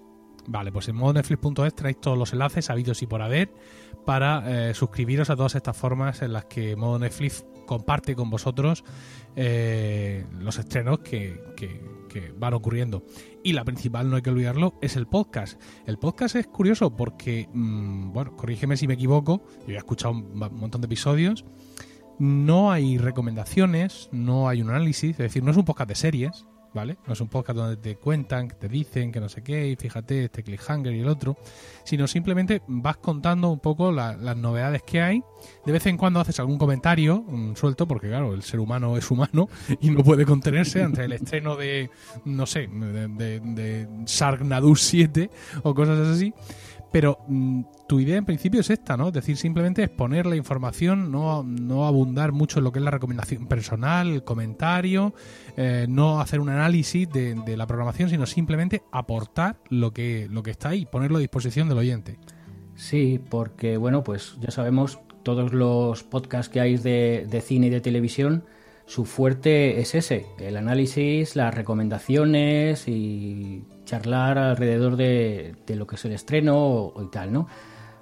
Vale, 0.48 0.72
pues 0.72 0.90
en 0.90 0.96
modonetflix.es 0.98 1.74
traéis 1.76 2.02
todos 2.02 2.18
los 2.18 2.34
enlaces 2.34 2.70
habidos 2.70 3.02
y 3.02 3.08
por 3.08 3.22
haber 3.22 3.54
para 4.06 4.70
eh, 4.70 4.74
suscribiros 4.74 5.30
a 5.30 5.36
todas 5.38 5.56
estas 5.56 5.78
formas 5.78 6.22
en 6.22 6.34
las 6.34 6.46
que 6.46 6.76
Modo 6.76 7.00
Netflix 7.00 7.46
comparte 7.66 8.14
con 8.16 8.30
vosotros 8.30 8.84
eh, 9.38 10.26
los 10.40 10.58
estrenos 10.60 11.00
que, 11.00 11.42
que- 11.56 11.82
que 12.14 12.32
van 12.38 12.54
ocurriendo. 12.54 13.04
Y 13.44 13.54
la 13.54 13.64
principal, 13.66 14.08
no 14.08 14.18
hay 14.18 14.22
que 14.22 14.30
olvidarlo, 14.30 14.76
es 14.84 14.98
el 14.98 15.08
podcast. 15.08 15.60
El 15.88 15.98
podcast 15.98 16.36
es 16.36 16.46
curioso 16.46 16.96
porque, 16.96 17.50
mm, 17.52 18.12
bueno, 18.14 18.36
corrígeme 18.38 18.78
si 18.78 18.88
me 18.88 18.94
equivoco, 18.94 19.44
yo 19.68 19.74
he 19.74 19.78
escuchado 19.78 20.14
un 20.14 20.38
montón 20.38 20.82
de 20.82 20.86
episodios, 20.86 21.44
no 22.20 22.72
hay 22.72 23.00
recomendaciones, 23.00 24.10
no 24.12 24.48
hay 24.48 24.62
un 24.62 24.70
análisis, 24.70 25.12
es 25.12 25.18
decir, 25.18 25.44
no 25.44 25.50
es 25.50 25.58
un 25.58 25.66
podcast 25.66 25.90
de 25.90 25.96
series, 25.96 26.46
¿vale? 26.74 26.98
No 27.08 27.14
es 27.14 27.22
un 27.22 27.28
podcast 27.30 27.58
donde 27.58 27.78
te 27.78 27.96
cuentan, 27.98 28.48
te 28.48 28.68
dicen, 28.68 29.12
que 29.12 29.20
no 29.20 29.30
sé 29.30 29.42
qué, 29.44 29.68
y 29.70 29.76
fíjate, 29.76 30.26
este 30.26 30.44
cliffhanger 30.44 30.94
y 30.94 31.02
el 31.02 31.08
otro, 31.08 31.38
sino 31.84 32.08
simplemente 32.08 32.62
vas 32.68 32.98
contando 32.98 33.50
un 33.50 33.60
poco 33.60 33.92
la- 33.92 34.16
las 34.16 34.36
novedades 34.38 34.84
que 34.84 35.02
hay. 35.02 35.22
De 35.66 35.72
vez 35.72 35.86
en 35.88 35.98
cuando 35.98 36.20
haces 36.20 36.40
algún 36.40 36.58
comentario 36.58 37.22
mm, 37.28 37.56
suelto, 37.56 37.88
porque 37.88 38.08
claro, 38.08 38.34
el 38.34 38.44
ser 38.44 38.60
humano 38.60 38.98
es 38.98 39.10
humano 39.12 39.50
y 39.82 39.90
no 39.92 40.04
puede 40.04 40.26
contenerse 40.26 40.82
ante 40.82 41.04
el 41.06 41.12
estreno 41.14 41.56
de, 41.56 41.90
no 42.26 42.46
sé, 42.46 42.68
de, 42.68 43.08
de, 43.08 43.40
de 43.40 43.88
Sharknado 44.06 44.74
7 44.76 45.30
o 45.64 45.74
cosas 45.76 46.08
así. 46.08 46.34
Pero 46.94 47.26
mm, 47.28 47.64
tu 47.88 48.00
idea 48.00 48.18
en 48.18 48.24
principio 48.24 48.62
es 48.62 48.70
esta, 48.70 48.96
¿no? 48.96 49.08
Es 49.08 49.14
decir, 49.14 49.36
simplemente 49.36 49.84
exponer 49.84 50.28
la 50.28 50.36
información, 50.36 51.12
no, 51.12 51.42
no 51.44 51.88
abundar 51.88 52.32
mucho 52.32 52.60
en 52.60 52.66
lo 52.66 52.72
que 52.72 52.78
es 52.78 52.86
la 52.86 52.92
recomendación 52.92 53.48
personal, 53.48 54.10
el 54.10 54.24
comentario, 54.24 55.16
eh, 55.58 55.88
no 55.90 56.22
hacer 56.22 56.40
un 56.40 56.50
análisis 56.50 57.10
de, 57.10 57.34
de 57.34 57.58
la 57.58 57.66
programación, 57.66 58.12
sino 58.12 58.28
simplemente 58.28 58.84
aportar 58.92 59.58
lo 59.70 59.92
que, 59.92 60.28
lo 60.30 60.44
que 60.44 60.52
está 60.52 60.70
ahí, 60.70 60.86
ponerlo 60.86 61.18
a 61.18 61.22
disposición 61.22 61.68
del 61.68 61.80
oyente. 61.80 62.20
Sí, 62.76 63.20
porque 63.28 63.78
bueno, 63.78 64.04
pues 64.04 64.38
ya 64.40 64.52
sabemos, 64.52 65.00
todos 65.24 65.52
los 65.52 66.04
podcasts 66.04 66.54
que 66.54 66.60
hay 66.60 66.78
de, 66.78 67.26
de 67.28 67.42
cine 67.42 67.68
y 67.68 67.70
de 67.72 67.82
televisión, 67.82 68.46
su 68.86 69.06
fuerte 69.06 69.80
es 69.80 69.96
ese, 69.96 70.28
el 70.38 70.58
análisis, 70.58 71.36
las 71.36 71.56
recomendaciones 71.56 72.88
y 72.88 73.64
charlar 73.94 74.40
alrededor 74.40 74.96
de, 74.96 75.56
lo 75.68 75.86
que 75.86 75.96
es 75.96 76.06
el 76.06 76.14
estreno 76.14 76.56
o, 76.58 77.04
y 77.04 77.12
tal, 77.12 77.32
¿no? 77.32 77.48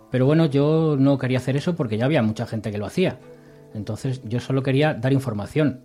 Pero 0.10 0.26
bueno, 0.26 0.46
yo 0.46 0.96
no 0.98 1.18
quería 1.18 1.38
hacer 1.38 1.58
eso 1.58 1.76
porque 1.76 1.98
ya 1.98 2.06
había 2.06 2.22
mucha 2.22 2.46
gente 2.46 2.72
que 2.72 2.78
lo 2.78 2.86
hacía. 2.86 3.18
Entonces 3.74 4.22
yo 4.26 4.40
solo 4.40 4.64
quería 4.64 4.94
dar 4.94 5.14
información. 5.14 5.82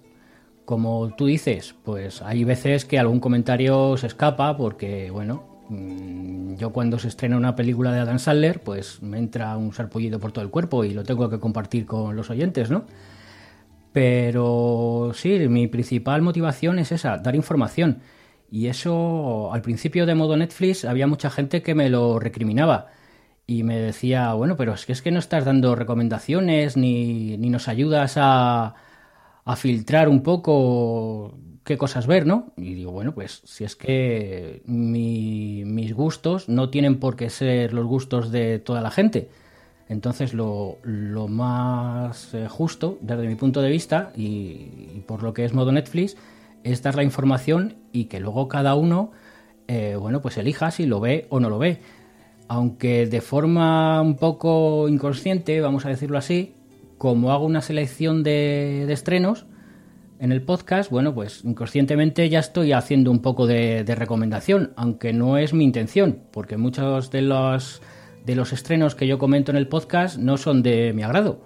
Como 0.65 1.15
tú 1.17 1.27
dices, 1.27 1.75
pues 1.85 2.23
hay 2.23 2.45
veces 2.45 2.85
que 2.85 2.99
algún 2.99 3.21
comentario 3.21 3.97
se 3.97 4.09
escapa 4.09 4.57
porque, 4.57 5.11
bueno, 5.11 5.45
mm, 5.69 6.57
yo 6.57 6.73
cuando 6.73 6.99
se 6.99 7.09
estrena 7.09 7.37
una 7.37 7.55
película 7.55 7.93
de 7.93 8.01
Adam 8.01 8.19
Sandler, 8.19 8.61
pues 8.61 9.03
me 9.03 9.19
entra 9.19 9.57
un 9.57 9.73
sarpullido 9.73 10.19
por 10.19 10.33
todo 10.33 10.45
el 10.45 10.51
cuerpo 10.51 10.85
y 10.85 10.93
lo 10.93 11.05
tengo 11.05 11.29
que 11.31 11.39
compartir 11.39 11.87
con 11.87 12.17
los 12.17 12.31
oyentes, 12.31 12.71
¿no? 12.71 12.85
Pero 13.93 15.13
sí, 15.15 15.49
mi 15.49 15.69
principal 15.69 16.23
motivación 16.23 16.79
es 16.79 16.93
esa, 16.93 17.19
dar 17.19 17.35
información. 17.37 17.99
Y 18.51 18.69
eso, 18.69 19.53
al 19.53 19.63
principio 19.63 20.07
de 20.07 20.15
modo 20.15 20.37
Netflix, 20.37 20.85
había 20.85 21.07
mucha 21.07 21.31
gente 21.31 21.63
que 21.63 21.75
me 21.75 21.89
lo 21.91 22.19
recriminaba. 22.19 22.89
Y 23.47 23.63
me 23.65 23.79
decía, 23.79 24.35
bueno, 24.35 24.57
pero 24.57 24.75
es 24.75 24.87
que 24.87 24.93
es 24.93 25.03
que 25.03 25.11
no 25.13 25.19
estás 25.21 25.45
dando 25.45 25.75
recomendaciones 25.77 26.77
ni, 26.77 27.37
ni 27.39 27.51
nos 27.51 27.69
ayudas 27.69 28.15
a, 28.17 28.75
a 29.45 29.57
filtrar 29.57 30.09
un 30.09 30.23
poco 30.23 31.39
qué 31.65 31.79
cosas 31.79 32.07
ver, 32.07 32.27
¿no? 32.27 32.53
Y 32.57 32.75
digo, 32.75 32.93
bueno, 32.93 33.15
pues 33.15 33.43
si 33.45 33.65
es 33.65 33.77
que 33.77 34.63
mi- 34.67 35.65
mis 35.65 35.95
gustos 35.95 36.49
no 36.49 36.71
tienen 36.71 36.99
por 37.01 37.17
qué 37.17 37.31
ser 37.31 37.73
los 37.73 37.87
gustos 37.87 38.31
de 38.33 38.59
toda 38.59 38.81
la 38.81 38.91
gente. 38.91 39.29
Entonces 39.89 40.35
lo, 40.35 40.79
lo 40.83 41.29
más 41.29 42.35
eh, 42.35 42.49
justo, 42.49 42.99
desde 43.03 43.29
mi 43.29 43.37
punto 43.37 43.63
de 43.63 43.71
vista, 43.71 44.13
y 44.17 45.03
por 45.07 45.23
lo 45.23 45.33
que 45.35 45.45
es 45.45 45.53
modo 45.55 45.71
Netflix, 45.73 46.17
es 46.67 46.83
dar 46.83 46.97
la 46.97 47.05
información 47.05 47.77
y 47.93 48.07
que 48.07 48.19
luego 48.21 48.49
cada 48.49 48.75
uno, 48.75 49.13
eh, 49.69 49.97
bueno, 49.99 50.21
pues 50.21 50.37
elija 50.37 50.71
si 50.71 50.85
lo 50.85 51.01
ve 51.01 51.27
o 51.31 51.39
no 51.39 51.49
lo 51.49 51.59
ve. 51.59 51.79
Aunque 52.49 53.07
de 53.07 53.21
forma 53.21 54.01
un 54.03 54.17
poco 54.17 54.89
inconsciente, 54.89 55.61
vamos 55.61 55.87
a 55.87 55.91
decirlo 55.91 56.19
así, 56.19 56.55
como 56.99 57.33
hago 57.33 57.47
una 57.47 57.61
selección 57.61 58.23
de, 58.23 58.85
de 58.87 58.93
estrenos 58.93 59.47
en 60.19 60.33
el 60.33 60.43
podcast, 60.43 60.91
bueno, 60.91 61.15
pues 61.15 61.45
inconscientemente 61.45 62.29
ya 62.29 62.41
estoy 62.41 62.73
haciendo 62.73 63.11
un 63.11 63.21
poco 63.21 63.47
de, 63.47 63.85
de 63.85 63.95
recomendación, 63.95 64.73
aunque 64.77 65.13
no 65.13 65.39
es 65.39 65.53
mi 65.53 65.65
intención, 65.65 66.21
porque 66.33 66.57
muchos 66.57 67.11
de 67.11 67.23
los, 67.23 67.81
de 68.25 68.35
los 68.35 68.53
estrenos 68.53 68.95
que 68.95 69.07
yo 69.07 69.19
comento 69.19 69.53
en 69.53 69.57
el 69.57 69.69
podcast 69.69 70.19
no 70.19 70.37
son 70.37 70.63
de 70.63 70.93
mi 70.95 71.03
agrado. 71.03 71.45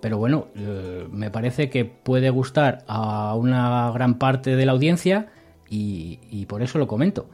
Pero 0.00 0.18
bueno, 0.18 0.48
eh, 0.54 1.06
me 1.10 1.30
parece 1.30 1.70
que 1.70 1.84
puede 1.84 2.30
gustar 2.30 2.84
a 2.86 3.34
una 3.34 3.90
gran 3.92 4.18
parte 4.18 4.54
de 4.56 4.66
la 4.66 4.72
audiencia 4.72 5.28
y, 5.68 6.20
y 6.30 6.46
por 6.46 6.62
eso 6.62 6.78
lo 6.78 6.86
comento. 6.86 7.28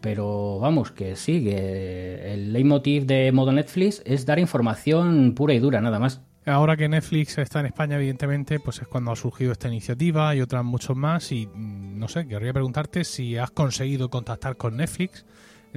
Pero 0.00 0.58
vamos, 0.60 0.92
que 0.92 1.16
sí, 1.16 1.42
que 1.42 2.32
el 2.32 2.52
leitmotiv 2.52 3.06
de 3.06 3.32
modo 3.32 3.50
Netflix 3.52 4.02
es 4.04 4.24
dar 4.24 4.38
información 4.38 5.34
pura 5.34 5.54
y 5.54 5.58
dura, 5.58 5.80
nada 5.80 5.98
más. 5.98 6.22
Ahora 6.44 6.76
que 6.76 6.88
Netflix 6.88 7.38
está 7.38 7.58
en 7.58 7.66
España, 7.66 7.96
evidentemente, 7.96 8.60
pues 8.60 8.80
es 8.80 8.86
cuando 8.86 9.10
ha 9.10 9.16
surgido 9.16 9.50
esta 9.50 9.66
iniciativa 9.66 10.32
y 10.36 10.40
otras 10.40 10.64
muchos 10.64 10.96
más. 10.96 11.32
Y 11.32 11.48
mm, 11.48 11.98
no 11.98 12.06
sé, 12.06 12.28
querría 12.28 12.52
preguntarte 12.52 13.02
si 13.02 13.36
has 13.36 13.50
conseguido 13.50 14.10
contactar 14.10 14.56
con 14.56 14.76
Netflix 14.76 15.26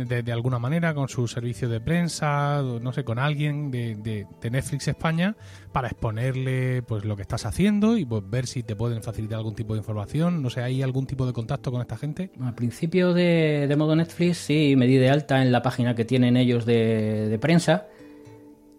de, 0.08 0.24
de 0.24 0.32
alguna 0.32 0.60
manera, 0.60 0.94
con 0.94 1.10
su 1.10 1.28
servicio 1.28 1.70
de 1.70 1.80
prensa, 1.80 2.62
no 2.62 2.92
sé, 2.94 3.04
con 3.04 3.20
alguien 3.20 3.72
de, 3.72 3.96
de- 3.96 4.50
Netflix 4.50 4.88
España, 4.88 5.36
para 5.72 5.88
exponerle 5.90 6.82
pues 6.84 7.06
lo 7.06 7.16
que 7.16 7.22
estás 7.22 7.46
haciendo 7.46 7.98
y 7.98 8.06
pues, 8.06 8.24
ver 8.30 8.48
si 8.48 8.64
te 8.64 8.76
pueden 8.76 9.04
facilitar 9.04 9.38
algún 9.38 9.56
tipo 9.56 9.74
de 9.74 9.80
información. 9.80 10.42
No 10.42 10.50
sé, 10.50 10.62
¿hay 10.62 10.82
algún 10.82 11.06
tipo 11.06 11.26
de 11.26 11.34
contacto 11.34 11.72
con 11.72 11.82
esta 11.82 11.98
gente? 11.98 12.32
Al 12.42 12.56
principio 12.56 13.14
de, 13.14 13.74
modo 13.78 13.96
Netflix 13.96 14.38
sí 14.38 14.76
me 14.78 14.88
di 14.88 14.98
de 14.98 15.10
alta 15.10 15.42
en 15.42 15.52
la 15.52 15.62
página 15.62 15.96
que 15.96 16.06
tienen 16.06 16.38
ellos 16.38 16.66
de, 16.66 17.28
de 17.30 17.40
prensa 17.40 17.88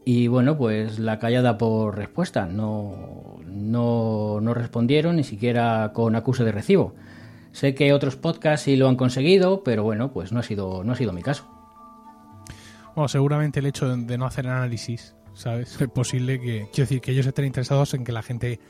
y 0.04 0.26
bueno, 0.28 0.56
pues 0.56 0.98
la 0.98 1.18
callada 1.18 1.58
por 1.58 1.96
respuesta. 1.96 2.46
No, 2.46 3.38
no, 3.46 4.40
no 4.40 4.54
respondieron 4.54 5.16
ni 5.16 5.24
siquiera 5.24 5.92
con 5.94 6.16
acuse 6.16 6.44
de 6.44 6.52
recibo. 6.52 6.94
Sé 7.52 7.74
que 7.74 7.92
otros 7.92 8.16
podcasts 8.16 8.64
sí 8.64 8.76
lo 8.76 8.88
han 8.88 8.96
conseguido, 8.96 9.64
pero 9.64 9.82
bueno, 9.82 10.12
pues 10.12 10.32
no 10.32 10.40
ha 10.40 10.42
sido, 10.42 10.84
no 10.84 10.92
ha 10.92 10.96
sido 10.96 11.12
mi 11.12 11.22
caso. 11.22 11.48
Bueno, 12.94 13.08
seguramente 13.08 13.60
el 13.60 13.66
hecho 13.66 13.96
de, 13.96 14.18
no 14.18 14.26
hacer 14.26 14.46
análisis, 14.46 15.14
¿sabes? 15.34 15.80
Es 15.80 15.88
posible 15.88 16.40
que, 16.40 16.68
quiero 16.72 16.88
decir, 16.88 17.00
que 17.00 17.12
ellos 17.12 17.26
estén 17.26 17.44
interesados 17.44 17.94
en 17.94 18.04
que 18.04 18.12
la 18.12 18.22
gente 18.22 18.60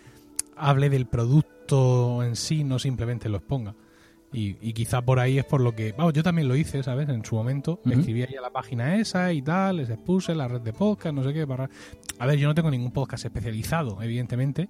hable 0.57 0.91
del 0.91 1.07
producto 1.07 2.23
en 2.23 2.37
sí, 2.37 2.65
no 2.65 2.79
simplemente 2.79 3.29
lo 3.29 3.39
exponga. 3.39 3.75
Y, 4.33 4.57
y 4.61 4.73
quizá 4.75 5.03
por 5.03 5.19
ahí 5.19 5.39
es 5.39 5.45
por 5.45 5.61
lo 5.61 5.75
que, 5.75 5.91
vamos, 5.91 6.13
yo 6.13 6.23
también 6.23 6.47
lo 6.47 6.55
hice, 6.55 6.85
¿sabes? 6.85 7.09
En 7.09 7.25
su 7.25 7.35
momento, 7.35 7.81
Ujú. 7.85 7.99
escribí 7.99 8.23
ahí 8.23 8.37
a 8.37 8.41
la 8.41 8.51
página 8.51 8.95
esa 8.97 9.33
y 9.33 9.43
tal, 9.43 9.79
les 9.79 9.91
expuse 9.91 10.37
la 10.37 10.47
red 10.47 10.61
de 10.61 10.73
podcast, 10.73 11.13
no 11.15 11.25
sé 11.25 11.33
qué, 11.35 11.47
para... 11.49 11.69
A 12.21 12.27
ver, 12.27 12.39
yo 12.39 12.47
no 12.47 12.55
tengo 12.55 12.71
ningún 12.71 12.93
podcast 12.93 13.25
especializado, 13.25 14.01
evidentemente, 14.03 14.69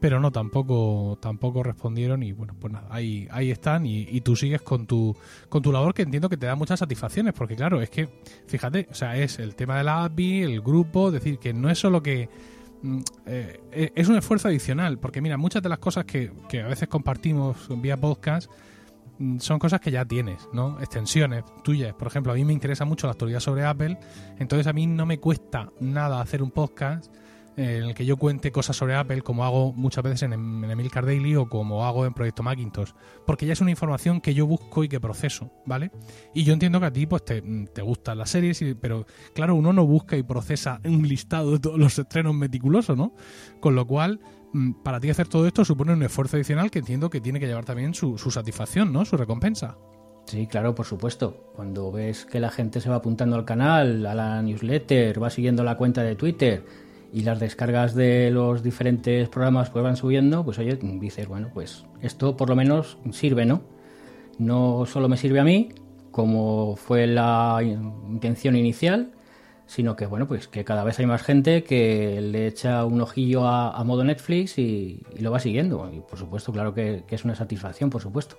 pero 0.00 0.20
no, 0.20 0.32
tampoco 0.32 1.18
tampoco 1.20 1.62
respondieron 1.62 2.22
y 2.22 2.32
bueno, 2.32 2.54
pues 2.58 2.72
nada, 2.72 2.88
ahí, 2.90 3.28
ahí 3.30 3.50
están 3.50 3.84
y, 3.84 4.06
y 4.10 4.22
tú 4.22 4.36
sigues 4.36 4.62
con 4.62 4.86
tu, 4.86 5.14
con 5.50 5.60
tu 5.60 5.70
labor 5.70 5.92
que 5.92 6.02
entiendo 6.02 6.30
que 6.30 6.38
te 6.38 6.46
da 6.46 6.54
muchas 6.54 6.78
satisfacciones, 6.78 7.34
porque 7.34 7.56
claro, 7.56 7.82
es 7.82 7.90
que, 7.90 8.08
fíjate, 8.46 8.88
o 8.90 8.94
sea, 8.94 9.18
es 9.18 9.38
el 9.38 9.54
tema 9.54 9.76
de 9.76 9.84
la 9.84 10.04
API, 10.04 10.42
el 10.44 10.62
grupo, 10.62 11.08
es 11.08 11.14
decir, 11.14 11.38
que 11.38 11.52
no 11.52 11.68
es 11.68 11.78
solo 11.78 12.02
que... 12.02 12.30
mm, 12.80 13.00
eh, 13.26 13.92
es 13.94 14.08
un 14.08 14.16
esfuerzo 14.16 14.48
adicional, 14.48 14.98
porque 14.98 15.20
mira, 15.20 15.36
muchas 15.36 15.62
de 15.62 15.68
las 15.68 15.78
cosas 15.78 16.06
que, 16.06 16.32
que 16.48 16.62
a 16.62 16.68
veces 16.68 16.88
compartimos 16.88 17.68
vía 17.82 17.98
podcast 17.98 18.50
son 19.38 19.58
cosas 19.58 19.80
que 19.80 19.90
ya 19.90 20.04
tienes, 20.04 20.48
¿no? 20.52 20.78
Extensiones 20.80 21.44
tuyas. 21.62 21.94
Por 21.94 22.08
ejemplo, 22.08 22.32
a 22.32 22.34
mí 22.34 22.44
me 22.44 22.52
interesa 22.52 22.84
mucho 22.84 23.06
la 23.06 23.12
actualidad 23.12 23.40
sobre 23.40 23.64
Apple, 23.64 23.98
entonces 24.38 24.66
a 24.66 24.72
mí 24.72 24.86
no 24.86 25.06
me 25.06 25.18
cuesta 25.18 25.70
nada 25.80 26.20
hacer 26.20 26.42
un 26.42 26.50
podcast 26.50 27.14
en 27.56 27.84
el 27.84 27.94
que 27.94 28.04
yo 28.04 28.16
cuente 28.16 28.50
cosas 28.50 28.76
sobre 28.76 28.94
Apple 28.96 29.22
como 29.22 29.44
hago 29.44 29.72
muchas 29.72 30.02
veces 30.02 30.22
en, 30.22 30.32
en 30.32 30.70
Emilcar 30.70 31.04
o 31.36 31.48
como 31.48 31.86
hago 31.86 32.06
en 32.06 32.14
Proyecto 32.14 32.42
Macintosh, 32.42 32.90
porque 33.26 33.46
ya 33.46 33.52
es 33.52 33.60
una 33.60 33.70
información 33.70 34.20
que 34.20 34.34
yo 34.34 34.46
busco 34.46 34.84
y 34.84 34.88
que 34.88 35.00
proceso, 35.00 35.50
¿vale? 35.66 35.90
Y 36.34 36.44
yo 36.44 36.52
entiendo 36.52 36.80
que 36.80 36.86
a 36.86 36.92
ti 36.92 37.06
pues 37.06 37.24
te, 37.24 37.42
te 37.42 37.82
gustan 37.82 38.18
las 38.18 38.30
series, 38.30 38.62
pero 38.80 39.06
claro, 39.34 39.54
uno 39.54 39.72
no 39.72 39.86
busca 39.86 40.16
y 40.16 40.22
procesa 40.22 40.80
un 40.84 41.06
listado 41.06 41.52
de 41.52 41.58
todos 41.60 41.78
los 41.78 41.98
estrenos 41.98 42.34
meticuloso, 42.34 42.96
¿no? 42.96 43.14
Con 43.60 43.74
lo 43.74 43.86
cual, 43.86 44.20
mm, 44.20 44.43
para 44.82 45.00
ti 45.00 45.10
hacer 45.10 45.28
todo 45.28 45.46
esto 45.46 45.64
supone 45.64 45.92
un 45.92 46.02
esfuerzo 46.02 46.36
adicional 46.36 46.70
que 46.70 46.78
entiendo 46.78 47.10
que 47.10 47.20
tiene 47.20 47.40
que 47.40 47.46
llevar 47.46 47.64
también 47.64 47.94
su, 47.94 48.18
su 48.18 48.30
satisfacción, 48.30 48.92
¿no? 48.92 49.04
Su 49.04 49.16
recompensa. 49.16 49.76
Sí, 50.26 50.46
claro, 50.46 50.74
por 50.74 50.86
supuesto. 50.86 51.52
Cuando 51.54 51.92
ves 51.92 52.24
que 52.24 52.40
la 52.40 52.50
gente 52.50 52.80
se 52.80 52.88
va 52.88 52.96
apuntando 52.96 53.36
al 53.36 53.44
canal, 53.44 54.06
a 54.06 54.14
la 54.14 54.42
newsletter, 54.42 55.22
va 55.22 55.30
siguiendo 55.30 55.64
la 55.64 55.76
cuenta 55.76 56.02
de 56.02 56.16
Twitter 56.16 56.64
y 57.12 57.22
las 57.22 57.38
descargas 57.38 57.94
de 57.94 58.30
los 58.30 58.62
diferentes 58.62 59.28
programas 59.28 59.70
pues 59.70 59.84
van 59.84 59.96
subiendo, 59.96 60.44
pues 60.44 60.58
oye, 60.58 60.76
dices, 61.00 61.28
bueno, 61.28 61.50
pues 61.52 61.84
esto 62.00 62.36
por 62.36 62.48
lo 62.48 62.56
menos 62.56 62.98
sirve, 63.12 63.46
¿no? 63.46 63.62
No 64.38 64.84
solo 64.86 65.08
me 65.08 65.16
sirve 65.16 65.38
a 65.38 65.44
mí, 65.44 65.68
como 66.10 66.74
fue 66.76 67.06
la 67.06 67.60
intención 67.62 68.56
inicial, 68.56 69.12
sino 69.66 69.96
que 69.96 70.06
bueno, 70.06 70.26
pues 70.26 70.46
que 70.48 70.64
cada 70.64 70.84
vez 70.84 70.98
hay 70.98 71.06
más 71.06 71.22
gente 71.22 71.64
que 71.64 72.20
le 72.20 72.46
echa 72.46 72.84
un 72.84 73.00
ojillo 73.00 73.46
a, 73.46 73.70
a 73.76 73.84
modo 73.84 74.04
Netflix 74.04 74.58
y, 74.58 75.02
y 75.16 75.20
lo 75.20 75.30
va 75.30 75.40
siguiendo. 75.40 75.90
Y 75.92 76.00
por 76.00 76.18
supuesto, 76.18 76.52
claro 76.52 76.74
que- 76.74 77.04
que 77.06 77.14
es 77.14 77.24
una 77.24 77.34
satisfacción, 77.34 77.90
por 77.90 78.02
supuesto. 78.02 78.36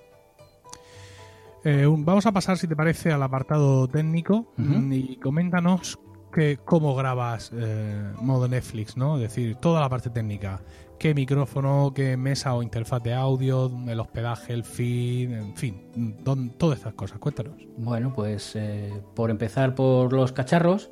Eh, 1.64 1.86
vamos 1.88 2.26
a 2.26 2.32
pasar, 2.32 2.58
si 2.58 2.68
te 2.68 2.76
parece, 2.76 3.10
al 3.12 3.22
apartado 3.22 3.88
técnico 3.88 4.52
y 4.90 5.16
coméntanos 5.16 5.98
que, 6.32 6.58
cómo 6.64 6.94
grabas 6.94 7.50
eh, 7.54 8.12
modo 8.20 8.46
Netflix, 8.46 8.96
¿no? 8.96 9.16
Es 9.16 9.22
decir, 9.22 9.56
toda 9.56 9.80
la 9.80 9.88
parte 9.88 10.10
técnica. 10.10 10.60
¿Qué 10.98 11.12
micrófono, 11.12 11.92
qué 11.94 12.16
mesa 12.16 12.54
o 12.54 12.62
interfaz 12.62 13.02
de 13.02 13.12
audio, 13.14 13.70
el 13.88 13.98
hospedaje, 14.00 14.52
el 14.52 14.64
feed, 14.64 15.32
en 15.32 15.56
fin, 15.56 16.14
don- 16.22 16.50
todas 16.50 16.78
estas 16.78 16.94
cosas? 16.94 17.18
Cuéntanos. 17.18 17.54
Bueno, 17.76 18.12
pues 18.14 18.52
eh, 18.54 18.92
por 19.14 19.30
empezar 19.30 19.74
por 19.74 20.12
los 20.12 20.32
cacharros, 20.32 20.90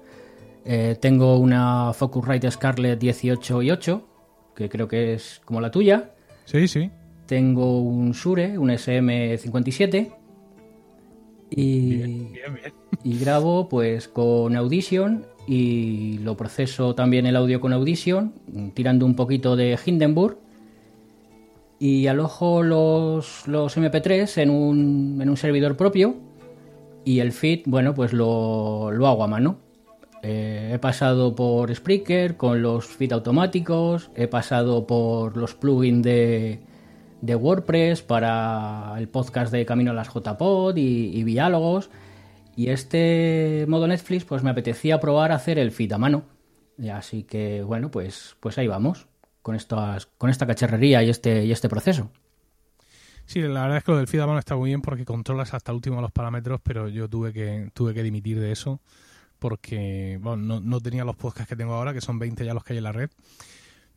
eh, 0.64 0.96
tengo 1.00 1.38
una 1.38 1.92
Focusrite 1.92 2.50
Scarlett 2.50 2.98
18 2.98 3.62
y 3.62 3.70
8, 3.70 4.08
que 4.54 4.68
creo 4.68 4.88
que 4.88 5.14
es 5.14 5.40
como 5.44 5.60
la 5.60 5.70
tuya. 5.70 6.10
Sí, 6.46 6.68
sí. 6.68 6.90
Tengo 7.26 7.80
un 7.80 8.12
Shure, 8.12 8.58
un 8.58 8.70
SM57. 8.70 10.14
Y, 11.50 11.96
Bien, 11.96 12.32
bien. 12.32 12.72
y 13.02 13.18
grabo 13.18 13.68
pues 13.68 14.08
con 14.08 14.56
Audition 14.56 15.26
y 15.46 16.18
lo 16.18 16.36
proceso 16.36 16.94
también 16.94 17.26
el 17.26 17.36
audio 17.36 17.60
con 17.60 17.72
Audition, 17.72 18.34
tirando 18.74 19.06
un 19.06 19.14
poquito 19.14 19.56
de 19.56 19.78
Hindenburg. 19.84 20.38
Y 21.78 22.06
alojo 22.06 22.62
los, 22.62 23.46
los 23.46 23.76
MP3 23.76 24.40
en 24.40 24.50
un, 24.50 25.18
en 25.20 25.28
un 25.28 25.36
servidor 25.36 25.76
propio 25.76 26.16
y 27.04 27.18
el 27.20 27.32
feed, 27.32 27.62
bueno, 27.66 27.94
pues 27.94 28.12
lo, 28.12 28.90
lo 28.90 29.06
hago 29.06 29.24
a 29.24 29.28
mano. 29.28 29.58
Eh, 30.26 30.70
he 30.72 30.78
pasado 30.78 31.34
por 31.34 31.74
Spreaker 31.74 32.38
con 32.38 32.62
los 32.62 32.86
feed 32.86 33.12
automáticos, 33.12 34.10
he 34.14 34.26
pasado 34.26 34.86
por 34.86 35.36
los 35.36 35.54
plugins 35.54 36.02
de, 36.02 36.60
de 37.20 37.34
WordPress 37.34 38.00
para 38.00 38.94
el 38.96 39.06
podcast 39.08 39.52
de 39.52 39.66
Camino 39.66 39.90
a 39.90 39.94
las 39.94 40.08
JPod 40.08 40.78
y, 40.78 41.10
y 41.14 41.24
diálogos. 41.24 41.90
Y 42.56 42.68
este 42.70 43.66
modo 43.68 43.86
Netflix, 43.86 44.24
pues 44.24 44.42
me 44.42 44.48
apetecía 44.48 44.98
probar 44.98 45.30
hacer 45.30 45.58
el 45.58 45.72
feed 45.72 45.92
a 45.92 45.98
mano. 45.98 46.24
Así 46.90 47.24
que, 47.24 47.62
bueno, 47.62 47.90
pues, 47.90 48.34
pues 48.40 48.56
ahí 48.56 48.66
vamos, 48.66 49.06
con, 49.42 49.54
estas, 49.54 50.06
con 50.06 50.30
esta 50.30 50.46
cacharrería 50.46 51.02
y 51.02 51.10
este, 51.10 51.44
y 51.44 51.52
este 51.52 51.68
proceso. 51.68 52.10
Sí, 53.26 53.42
la 53.42 53.64
verdad 53.64 53.76
es 53.76 53.84
que 53.84 53.92
lo 53.92 53.98
del 53.98 54.08
feed 54.08 54.20
a 54.20 54.26
mano 54.26 54.38
está 54.38 54.56
muy 54.56 54.70
bien 54.70 54.80
porque 54.80 55.04
controlas 55.04 55.52
hasta 55.52 55.70
el 55.70 55.76
último 55.76 56.00
los 56.00 56.12
parámetros, 56.12 56.62
pero 56.62 56.88
yo 56.88 57.10
tuve 57.10 57.34
que, 57.34 57.68
tuve 57.74 57.92
que 57.92 58.02
dimitir 58.02 58.40
de 58.40 58.52
eso 58.52 58.80
porque 59.44 60.18
bueno, 60.22 60.38
no, 60.38 60.60
no 60.60 60.80
tenía 60.80 61.04
los 61.04 61.16
podcasts 61.16 61.50
que 61.50 61.54
tengo 61.54 61.74
ahora, 61.74 61.92
que 61.92 62.00
son 62.00 62.18
20 62.18 62.46
ya 62.46 62.54
los 62.54 62.64
que 62.64 62.72
hay 62.72 62.78
en 62.78 62.84
la 62.84 62.92
red, 62.92 63.10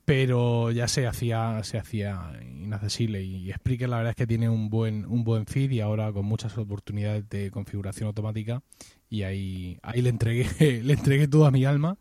pero 0.03 0.71
ya 0.71 0.89
se 0.89 1.07
hacía 1.07 1.63
se 1.63 1.77
hacía 1.77 2.33
inaccesible 2.43 3.23
y 3.23 3.49
Spreaker 3.53 3.87
la 3.87 3.95
verdad 3.95 4.09
es 4.09 4.17
que 4.17 4.27
tiene 4.27 4.49
un 4.49 4.69
buen 4.69 5.05
un 5.05 5.23
buen 5.23 5.45
feed 5.45 5.71
y 5.71 5.79
ahora 5.79 6.11
con 6.11 6.25
muchas 6.25 6.57
oportunidades 6.57 7.29
de 7.29 7.49
configuración 7.49 8.07
automática 8.07 8.61
y 9.09 9.23
ahí 9.23 9.79
ahí 9.83 10.01
le 10.01 10.09
entregué 10.09 10.81
le 10.83 10.91
entregué 10.91 11.29
toda 11.29 11.49
mi 11.49 11.63
alma 11.63 11.97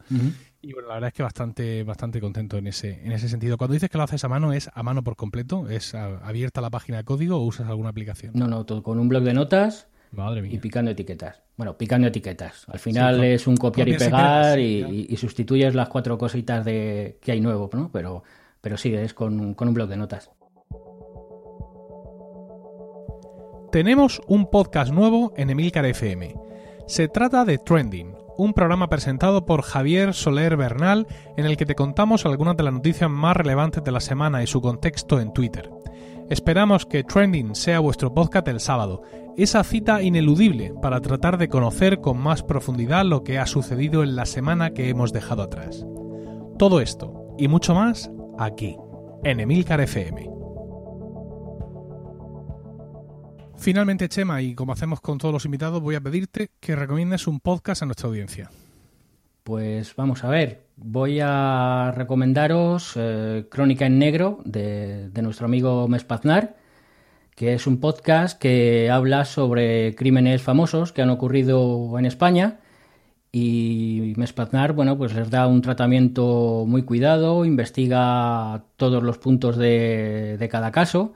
y 0.61 0.73
bueno, 0.73 0.89
la 0.89 0.95
verdad 0.95 1.09
es 1.09 1.15
que 1.15 1.23
bastante 1.23 1.85
bastante 1.85 2.21
contento 2.21 2.59
en 2.59 2.67
ese 2.67 3.01
en 3.05 3.13
ese 3.13 3.29
sentido. 3.29 3.59
Cuando 3.59 3.75
dices 3.75 3.89
que 3.89 3.97
lo 3.97 4.03
haces 4.03 4.25
a 4.25 4.29
mano 4.29 4.53
es 4.53 4.69
a 4.75 4.83
mano 4.83 5.05
por 5.05 5.15
completo, 5.15 5.69
es 5.71 5.95
abierta 5.95 6.61
la 6.61 6.71
página 6.71 6.99
de 6.99 7.05
código 7.05 7.37
o 7.37 7.45
usas 7.45 7.69
alguna 7.69 7.91
aplicación. 7.91 8.33
No, 8.35 8.49
no, 8.49 8.67
todo 8.67 8.83
con 8.83 8.99
un 8.99 9.09
blog 9.09 9.23
de 9.23 9.35
notas 9.35 9.87
Madre 10.17 10.49
y 10.51 10.59
picando 10.59 10.91
etiquetas. 10.91 11.43
Bueno, 11.57 11.77
picando 11.77 12.09
etiquetas. 12.09 12.65
Al 12.69 12.79
final 12.79 13.21
Sí, 13.21 13.27
es 13.27 13.47
un 13.47 13.57
copiar 13.57 13.89
y 13.89 13.97
pegar 13.97 14.59
y, 14.59 14.63
sí, 14.63 14.81
ya. 14.81 14.89
y- 14.89 15.07
y 15.11 15.17
sustituyes 15.17 15.75
las 15.75 15.89
cuatro 15.89 16.19
cositas 16.19 16.65
de 16.65 17.19
que 17.23 17.33
hay 17.33 17.41
nuevo, 17.41 17.71
¿no? 17.73 17.91
Pero, 17.93 18.23
pero 18.61 18.77
sí, 18.77 18.95
es 18.95 19.15
con, 19.15 19.55
con 19.55 19.69
un 19.69 19.75
blog 19.75 19.89
de 19.89 19.97
notas. 19.97 20.31
Tenemos 23.73 24.21
un 24.27 24.49
podcast 24.51 24.93
nuevo 24.93 25.33
en 25.37 25.51
Emilcar 25.51 25.85
FM. 25.85 26.35
Se 26.87 27.09
trata 27.09 27.45
de 27.45 27.59
Trending, 27.59 28.15
un 28.39 28.53
programa 28.55 28.89
presentado 28.89 29.45
por 29.45 29.63
Javier 29.63 30.15
Soler 30.15 30.57
Bernal 30.57 31.07
en 31.37 31.47
el 31.47 31.57
que 31.57 31.67
te 31.67 31.75
contamos 31.75 32.25
algunas 32.27 32.57
de 32.57 32.63
las 32.63 32.73
noticias 32.73 33.11
más 33.11 33.37
relevantes 33.37 33.83
de 33.85 33.93
la 33.93 34.01
semana 34.01 34.43
y 34.43 34.47
su 34.47 34.61
contexto 34.63 35.21
en 35.21 35.33
Twitter. 35.33 35.71
Esperamos 36.29 36.87
que 36.87 37.05
Trending 37.05 37.55
sea 37.55 37.79
vuestro 37.79 38.13
podcast 38.13 38.49
el 38.49 38.59
sábado, 38.59 39.03
esa 39.37 39.63
cita 39.63 40.03
ineludible 40.03 40.75
para 40.83 41.01
tratar 41.01 41.39
de 41.39 41.49
conocer 41.49 42.01
con 42.01 42.19
más 42.19 42.43
profundidad 42.43 43.05
lo 43.05 43.23
que 43.23 43.39
ha 43.39 43.47
sucedido 43.47 44.03
en 44.03 44.17
la 44.17 44.27
semana 44.27 44.71
que 44.71 44.89
hemos 44.89 45.13
dejado 45.13 45.45
atrás. 45.45 45.87
Todo 46.59 46.81
esto 46.81 47.37
y 47.39 47.47
mucho 47.47 47.77
más 47.77 48.11
aquí, 48.41 48.77
en 49.23 49.39
Emilcar 49.39 49.81
FM. 49.81 50.29
Finalmente, 53.57 54.09
Chema, 54.09 54.43
y 54.43 54.57
como 54.57 54.73
hacemos 54.73 55.01
con 55.01 55.19
todos 55.19 55.33
los 55.33 55.45
invitados, 55.45 55.81
voy 55.81 55.95
a 55.95 56.01
pedirte 56.01 56.51
que 56.59 56.75
recomiendes 56.75 57.29
un 57.29 57.39
podcast 57.39 57.83
a 57.83 57.87
nuestra 57.87 58.09
audiencia. 58.09 58.51
Pues 59.45 59.95
vamos 59.95 60.25
a 60.25 60.29
ver, 60.29 60.66
voy 60.77 61.21
a 61.23 61.93
recomendaros 61.97 62.93
eh, 62.97 63.47
Crónica 63.51 63.87
en 63.87 63.99
Negro 63.99 64.41
de, 64.45 65.11
nuestro 65.23 65.47
amigo 65.47 65.89
Mespaznar, 65.89 66.57
que 67.35 67.55
es 67.55 67.67
un 67.67 67.81
podcast 67.81 68.39
que 68.39 68.91
habla 68.91 69.25
sobre 69.25 69.95
crímenes 69.95 70.43
famosos 70.43 70.93
que 70.93 71.03
han 71.03 71.11
ocurrido 71.11 71.99
en 71.99 72.07
España. 72.07 72.61
Y 73.33 74.15
Mespaznar, 74.17 74.73
bueno, 74.73 74.97
pues 74.99 75.15
les 75.15 75.31
da 75.31 75.47
un 75.47 75.63
tratamiento 75.63 76.65
muy 76.67 76.83
cuidado, 76.85 77.45
investiga 77.45 78.65
todos 78.77 79.03
los 79.03 79.19
puntos 79.19 79.57
de, 79.59 80.37
de 80.39 80.49
cada 80.49 80.73
caso. 80.73 81.15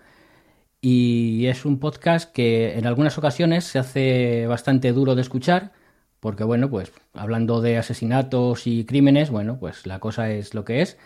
Y 0.82 1.46
es 1.46 1.64
un 1.64 1.78
podcast 1.78 2.32
que 2.32 2.78
en 2.78 2.86
algunas 2.86 3.18
ocasiones 3.18 3.64
se 3.64 3.78
hace 3.78 4.46
bastante 4.46 4.92
duro 4.92 5.14
de 5.14 5.22
escuchar 5.22 5.72
porque 6.20 6.44
bueno, 6.44 6.70
pues 6.70 6.92
hablando 7.14 7.60
de 7.60 7.78
asesinatos 7.78 8.66
y 8.66 8.84
crímenes, 8.84 9.30
bueno, 9.30 9.58
pues 9.58 9.86
la 9.86 9.98
cosa 9.98 10.30
es 10.30 10.54
lo 10.54 10.64
que 10.64 10.82
es, 10.82 10.98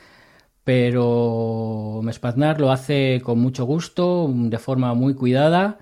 pero 0.65 2.01
Mespaznar 2.03 2.61
lo 2.61 2.73
hace 2.73 3.21
con 3.23 3.39
mucho 3.39 3.65
gusto, 3.65 4.29
de 4.33 4.59
forma 4.59 4.95
muy 4.95 5.15
cuidada 5.15 5.79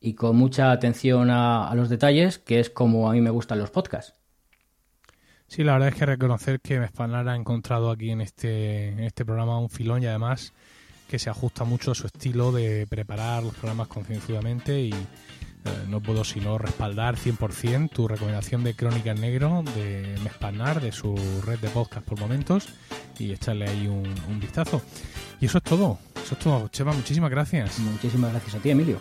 y 0.00 0.14
con 0.14 0.36
mucha 0.36 0.70
atención 0.70 1.30
a, 1.30 1.72
los 1.74 1.88
detalles, 1.88 2.38
que 2.38 2.60
es 2.60 2.70
como 2.70 3.10
a 3.10 3.12
mí 3.12 3.20
me 3.20 3.30
gustan 3.30 3.58
los 3.58 3.70
podcasts. 3.70 4.14
Sí, 5.48 5.64
la 5.64 5.74
verdad 5.74 5.88
es 5.88 5.94
que 5.94 6.06
reconocer 6.06 6.60
que 6.60 6.78
Mespanar 6.78 7.28
ha 7.28 7.36
encontrado 7.36 7.90
aquí 7.90 8.10
en 8.10 8.20
este, 8.20 8.88
en 8.88 9.00
este 9.00 9.24
programa 9.24 9.58
un 9.58 9.70
filón 9.70 10.02
y 10.02 10.06
además 10.06 10.52
que 11.08 11.18
se 11.18 11.30
ajusta 11.30 11.64
mucho 11.64 11.92
a 11.92 11.94
su 11.94 12.06
estilo 12.06 12.50
de 12.50 12.86
preparar 12.88 13.42
los 13.42 13.54
programas 13.54 13.88
concienzudamente 13.88 14.80
y 14.80 14.94
no 15.88 16.00
puedo 16.00 16.24
sino 16.24 16.58
respaldar 16.58 17.16
100% 17.16 17.90
tu 17.90 18.08
recomendación 18.08 18.64
de 18.64 18.74
Crónica 18.74 19.12
en 19.12 19.20
Negro 19.20 19.62
de 19.74 20.16
Mespanar, 20.22 20.80
de 20.80 20.92
su 20.92 21.14
red 21.44 21.58
de 21.58 21.68
podcast 21.68 22.06
por 22.06 22.18
momentos 22.18 22.68
y 23.18 23.32
echarle 23.32 23.68
ahí 23.68 23.86
un, 23.86 24.12
un 24.28 24.40
vistazo. 24.40 24.82
Y 25.40 25.46
eso 25.46 25.58
es 25.58 25.64
todo, 25.64 25.98
eso 26.22 26.34
es 26.34 26.38
todo. 26.38 26.68
Chema, 26.68 26.92
muchísimas 26.92 27.30
gracias. 27.30 27.78
Muchísimas 27.78 28.30
gracias 28.32 28.54
a 28.54 28.58
ti, 28.58 28.70
Emilio. 28.70 29.00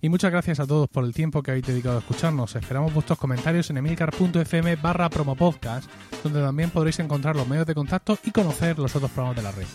Y 0.00 0.08
muchas 0.08 0.30
gracias 0.30 0.58
a 0.58 0.66
todos 0.66 0.88
por 0.88 1.04
el 1.04 1.12
tiempo 1.12 1.42
que 1.42 1.50
habéis 1.50 1.66
dedicado 1.66 1.96
a 1.96 2.00
escucharnos. 2.00 2.56
Esperamos 2.56 2.94
vuestros 2.94 3.18
comentarios 3.18 3.68
en 3.70 3.76
emilcar.fm 3.76 4.76
barra 4.76 5.10
promopodcast, 5.10 5.88
donde 6.24 6.40
también 6.40 6.70
podréis 6.70 6.98
encontrar 6.98 7.36
los 7.36 7.46
medios 7.46 7.66
de 7.66 7.74
contacto 7.74 8.18
y 8.24 8.30
conocer 8.30 8.78
los 8.78 8.94
otros 8.96 9.10
programas 9.10 9.36
de 9.36 9.42
la 9.42 9.52
red. 9.52 9.66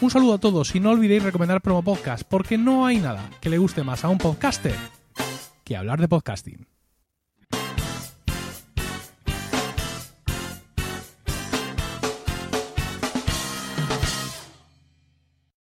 Un 0.00 0.10
saludo 0.10 0.34
a 0.34 0.38
todos 0.38 0.74
y 0.74 0.80
no 0.80 0.90
olvidéis 0.90 1.22
recomendar 1.22 1.60
Promo 1.60 1.82
Podcast, 1.82 2.24
porque 2.28 2.58
no 2.58 2.84
hay 2.84 2.98
nada 2.98 3.30
que 3.40 3.48
le 3.48 3.58
guste 3.58 3.84
más 3.84 4.04
a 4.04 4.08
un 4.08 4.18
podcaster 4.18 4.74
que 5.64 5.76
hablar 5.76 6.00
de 6.00 6.08
podcasting. 6.08 6.73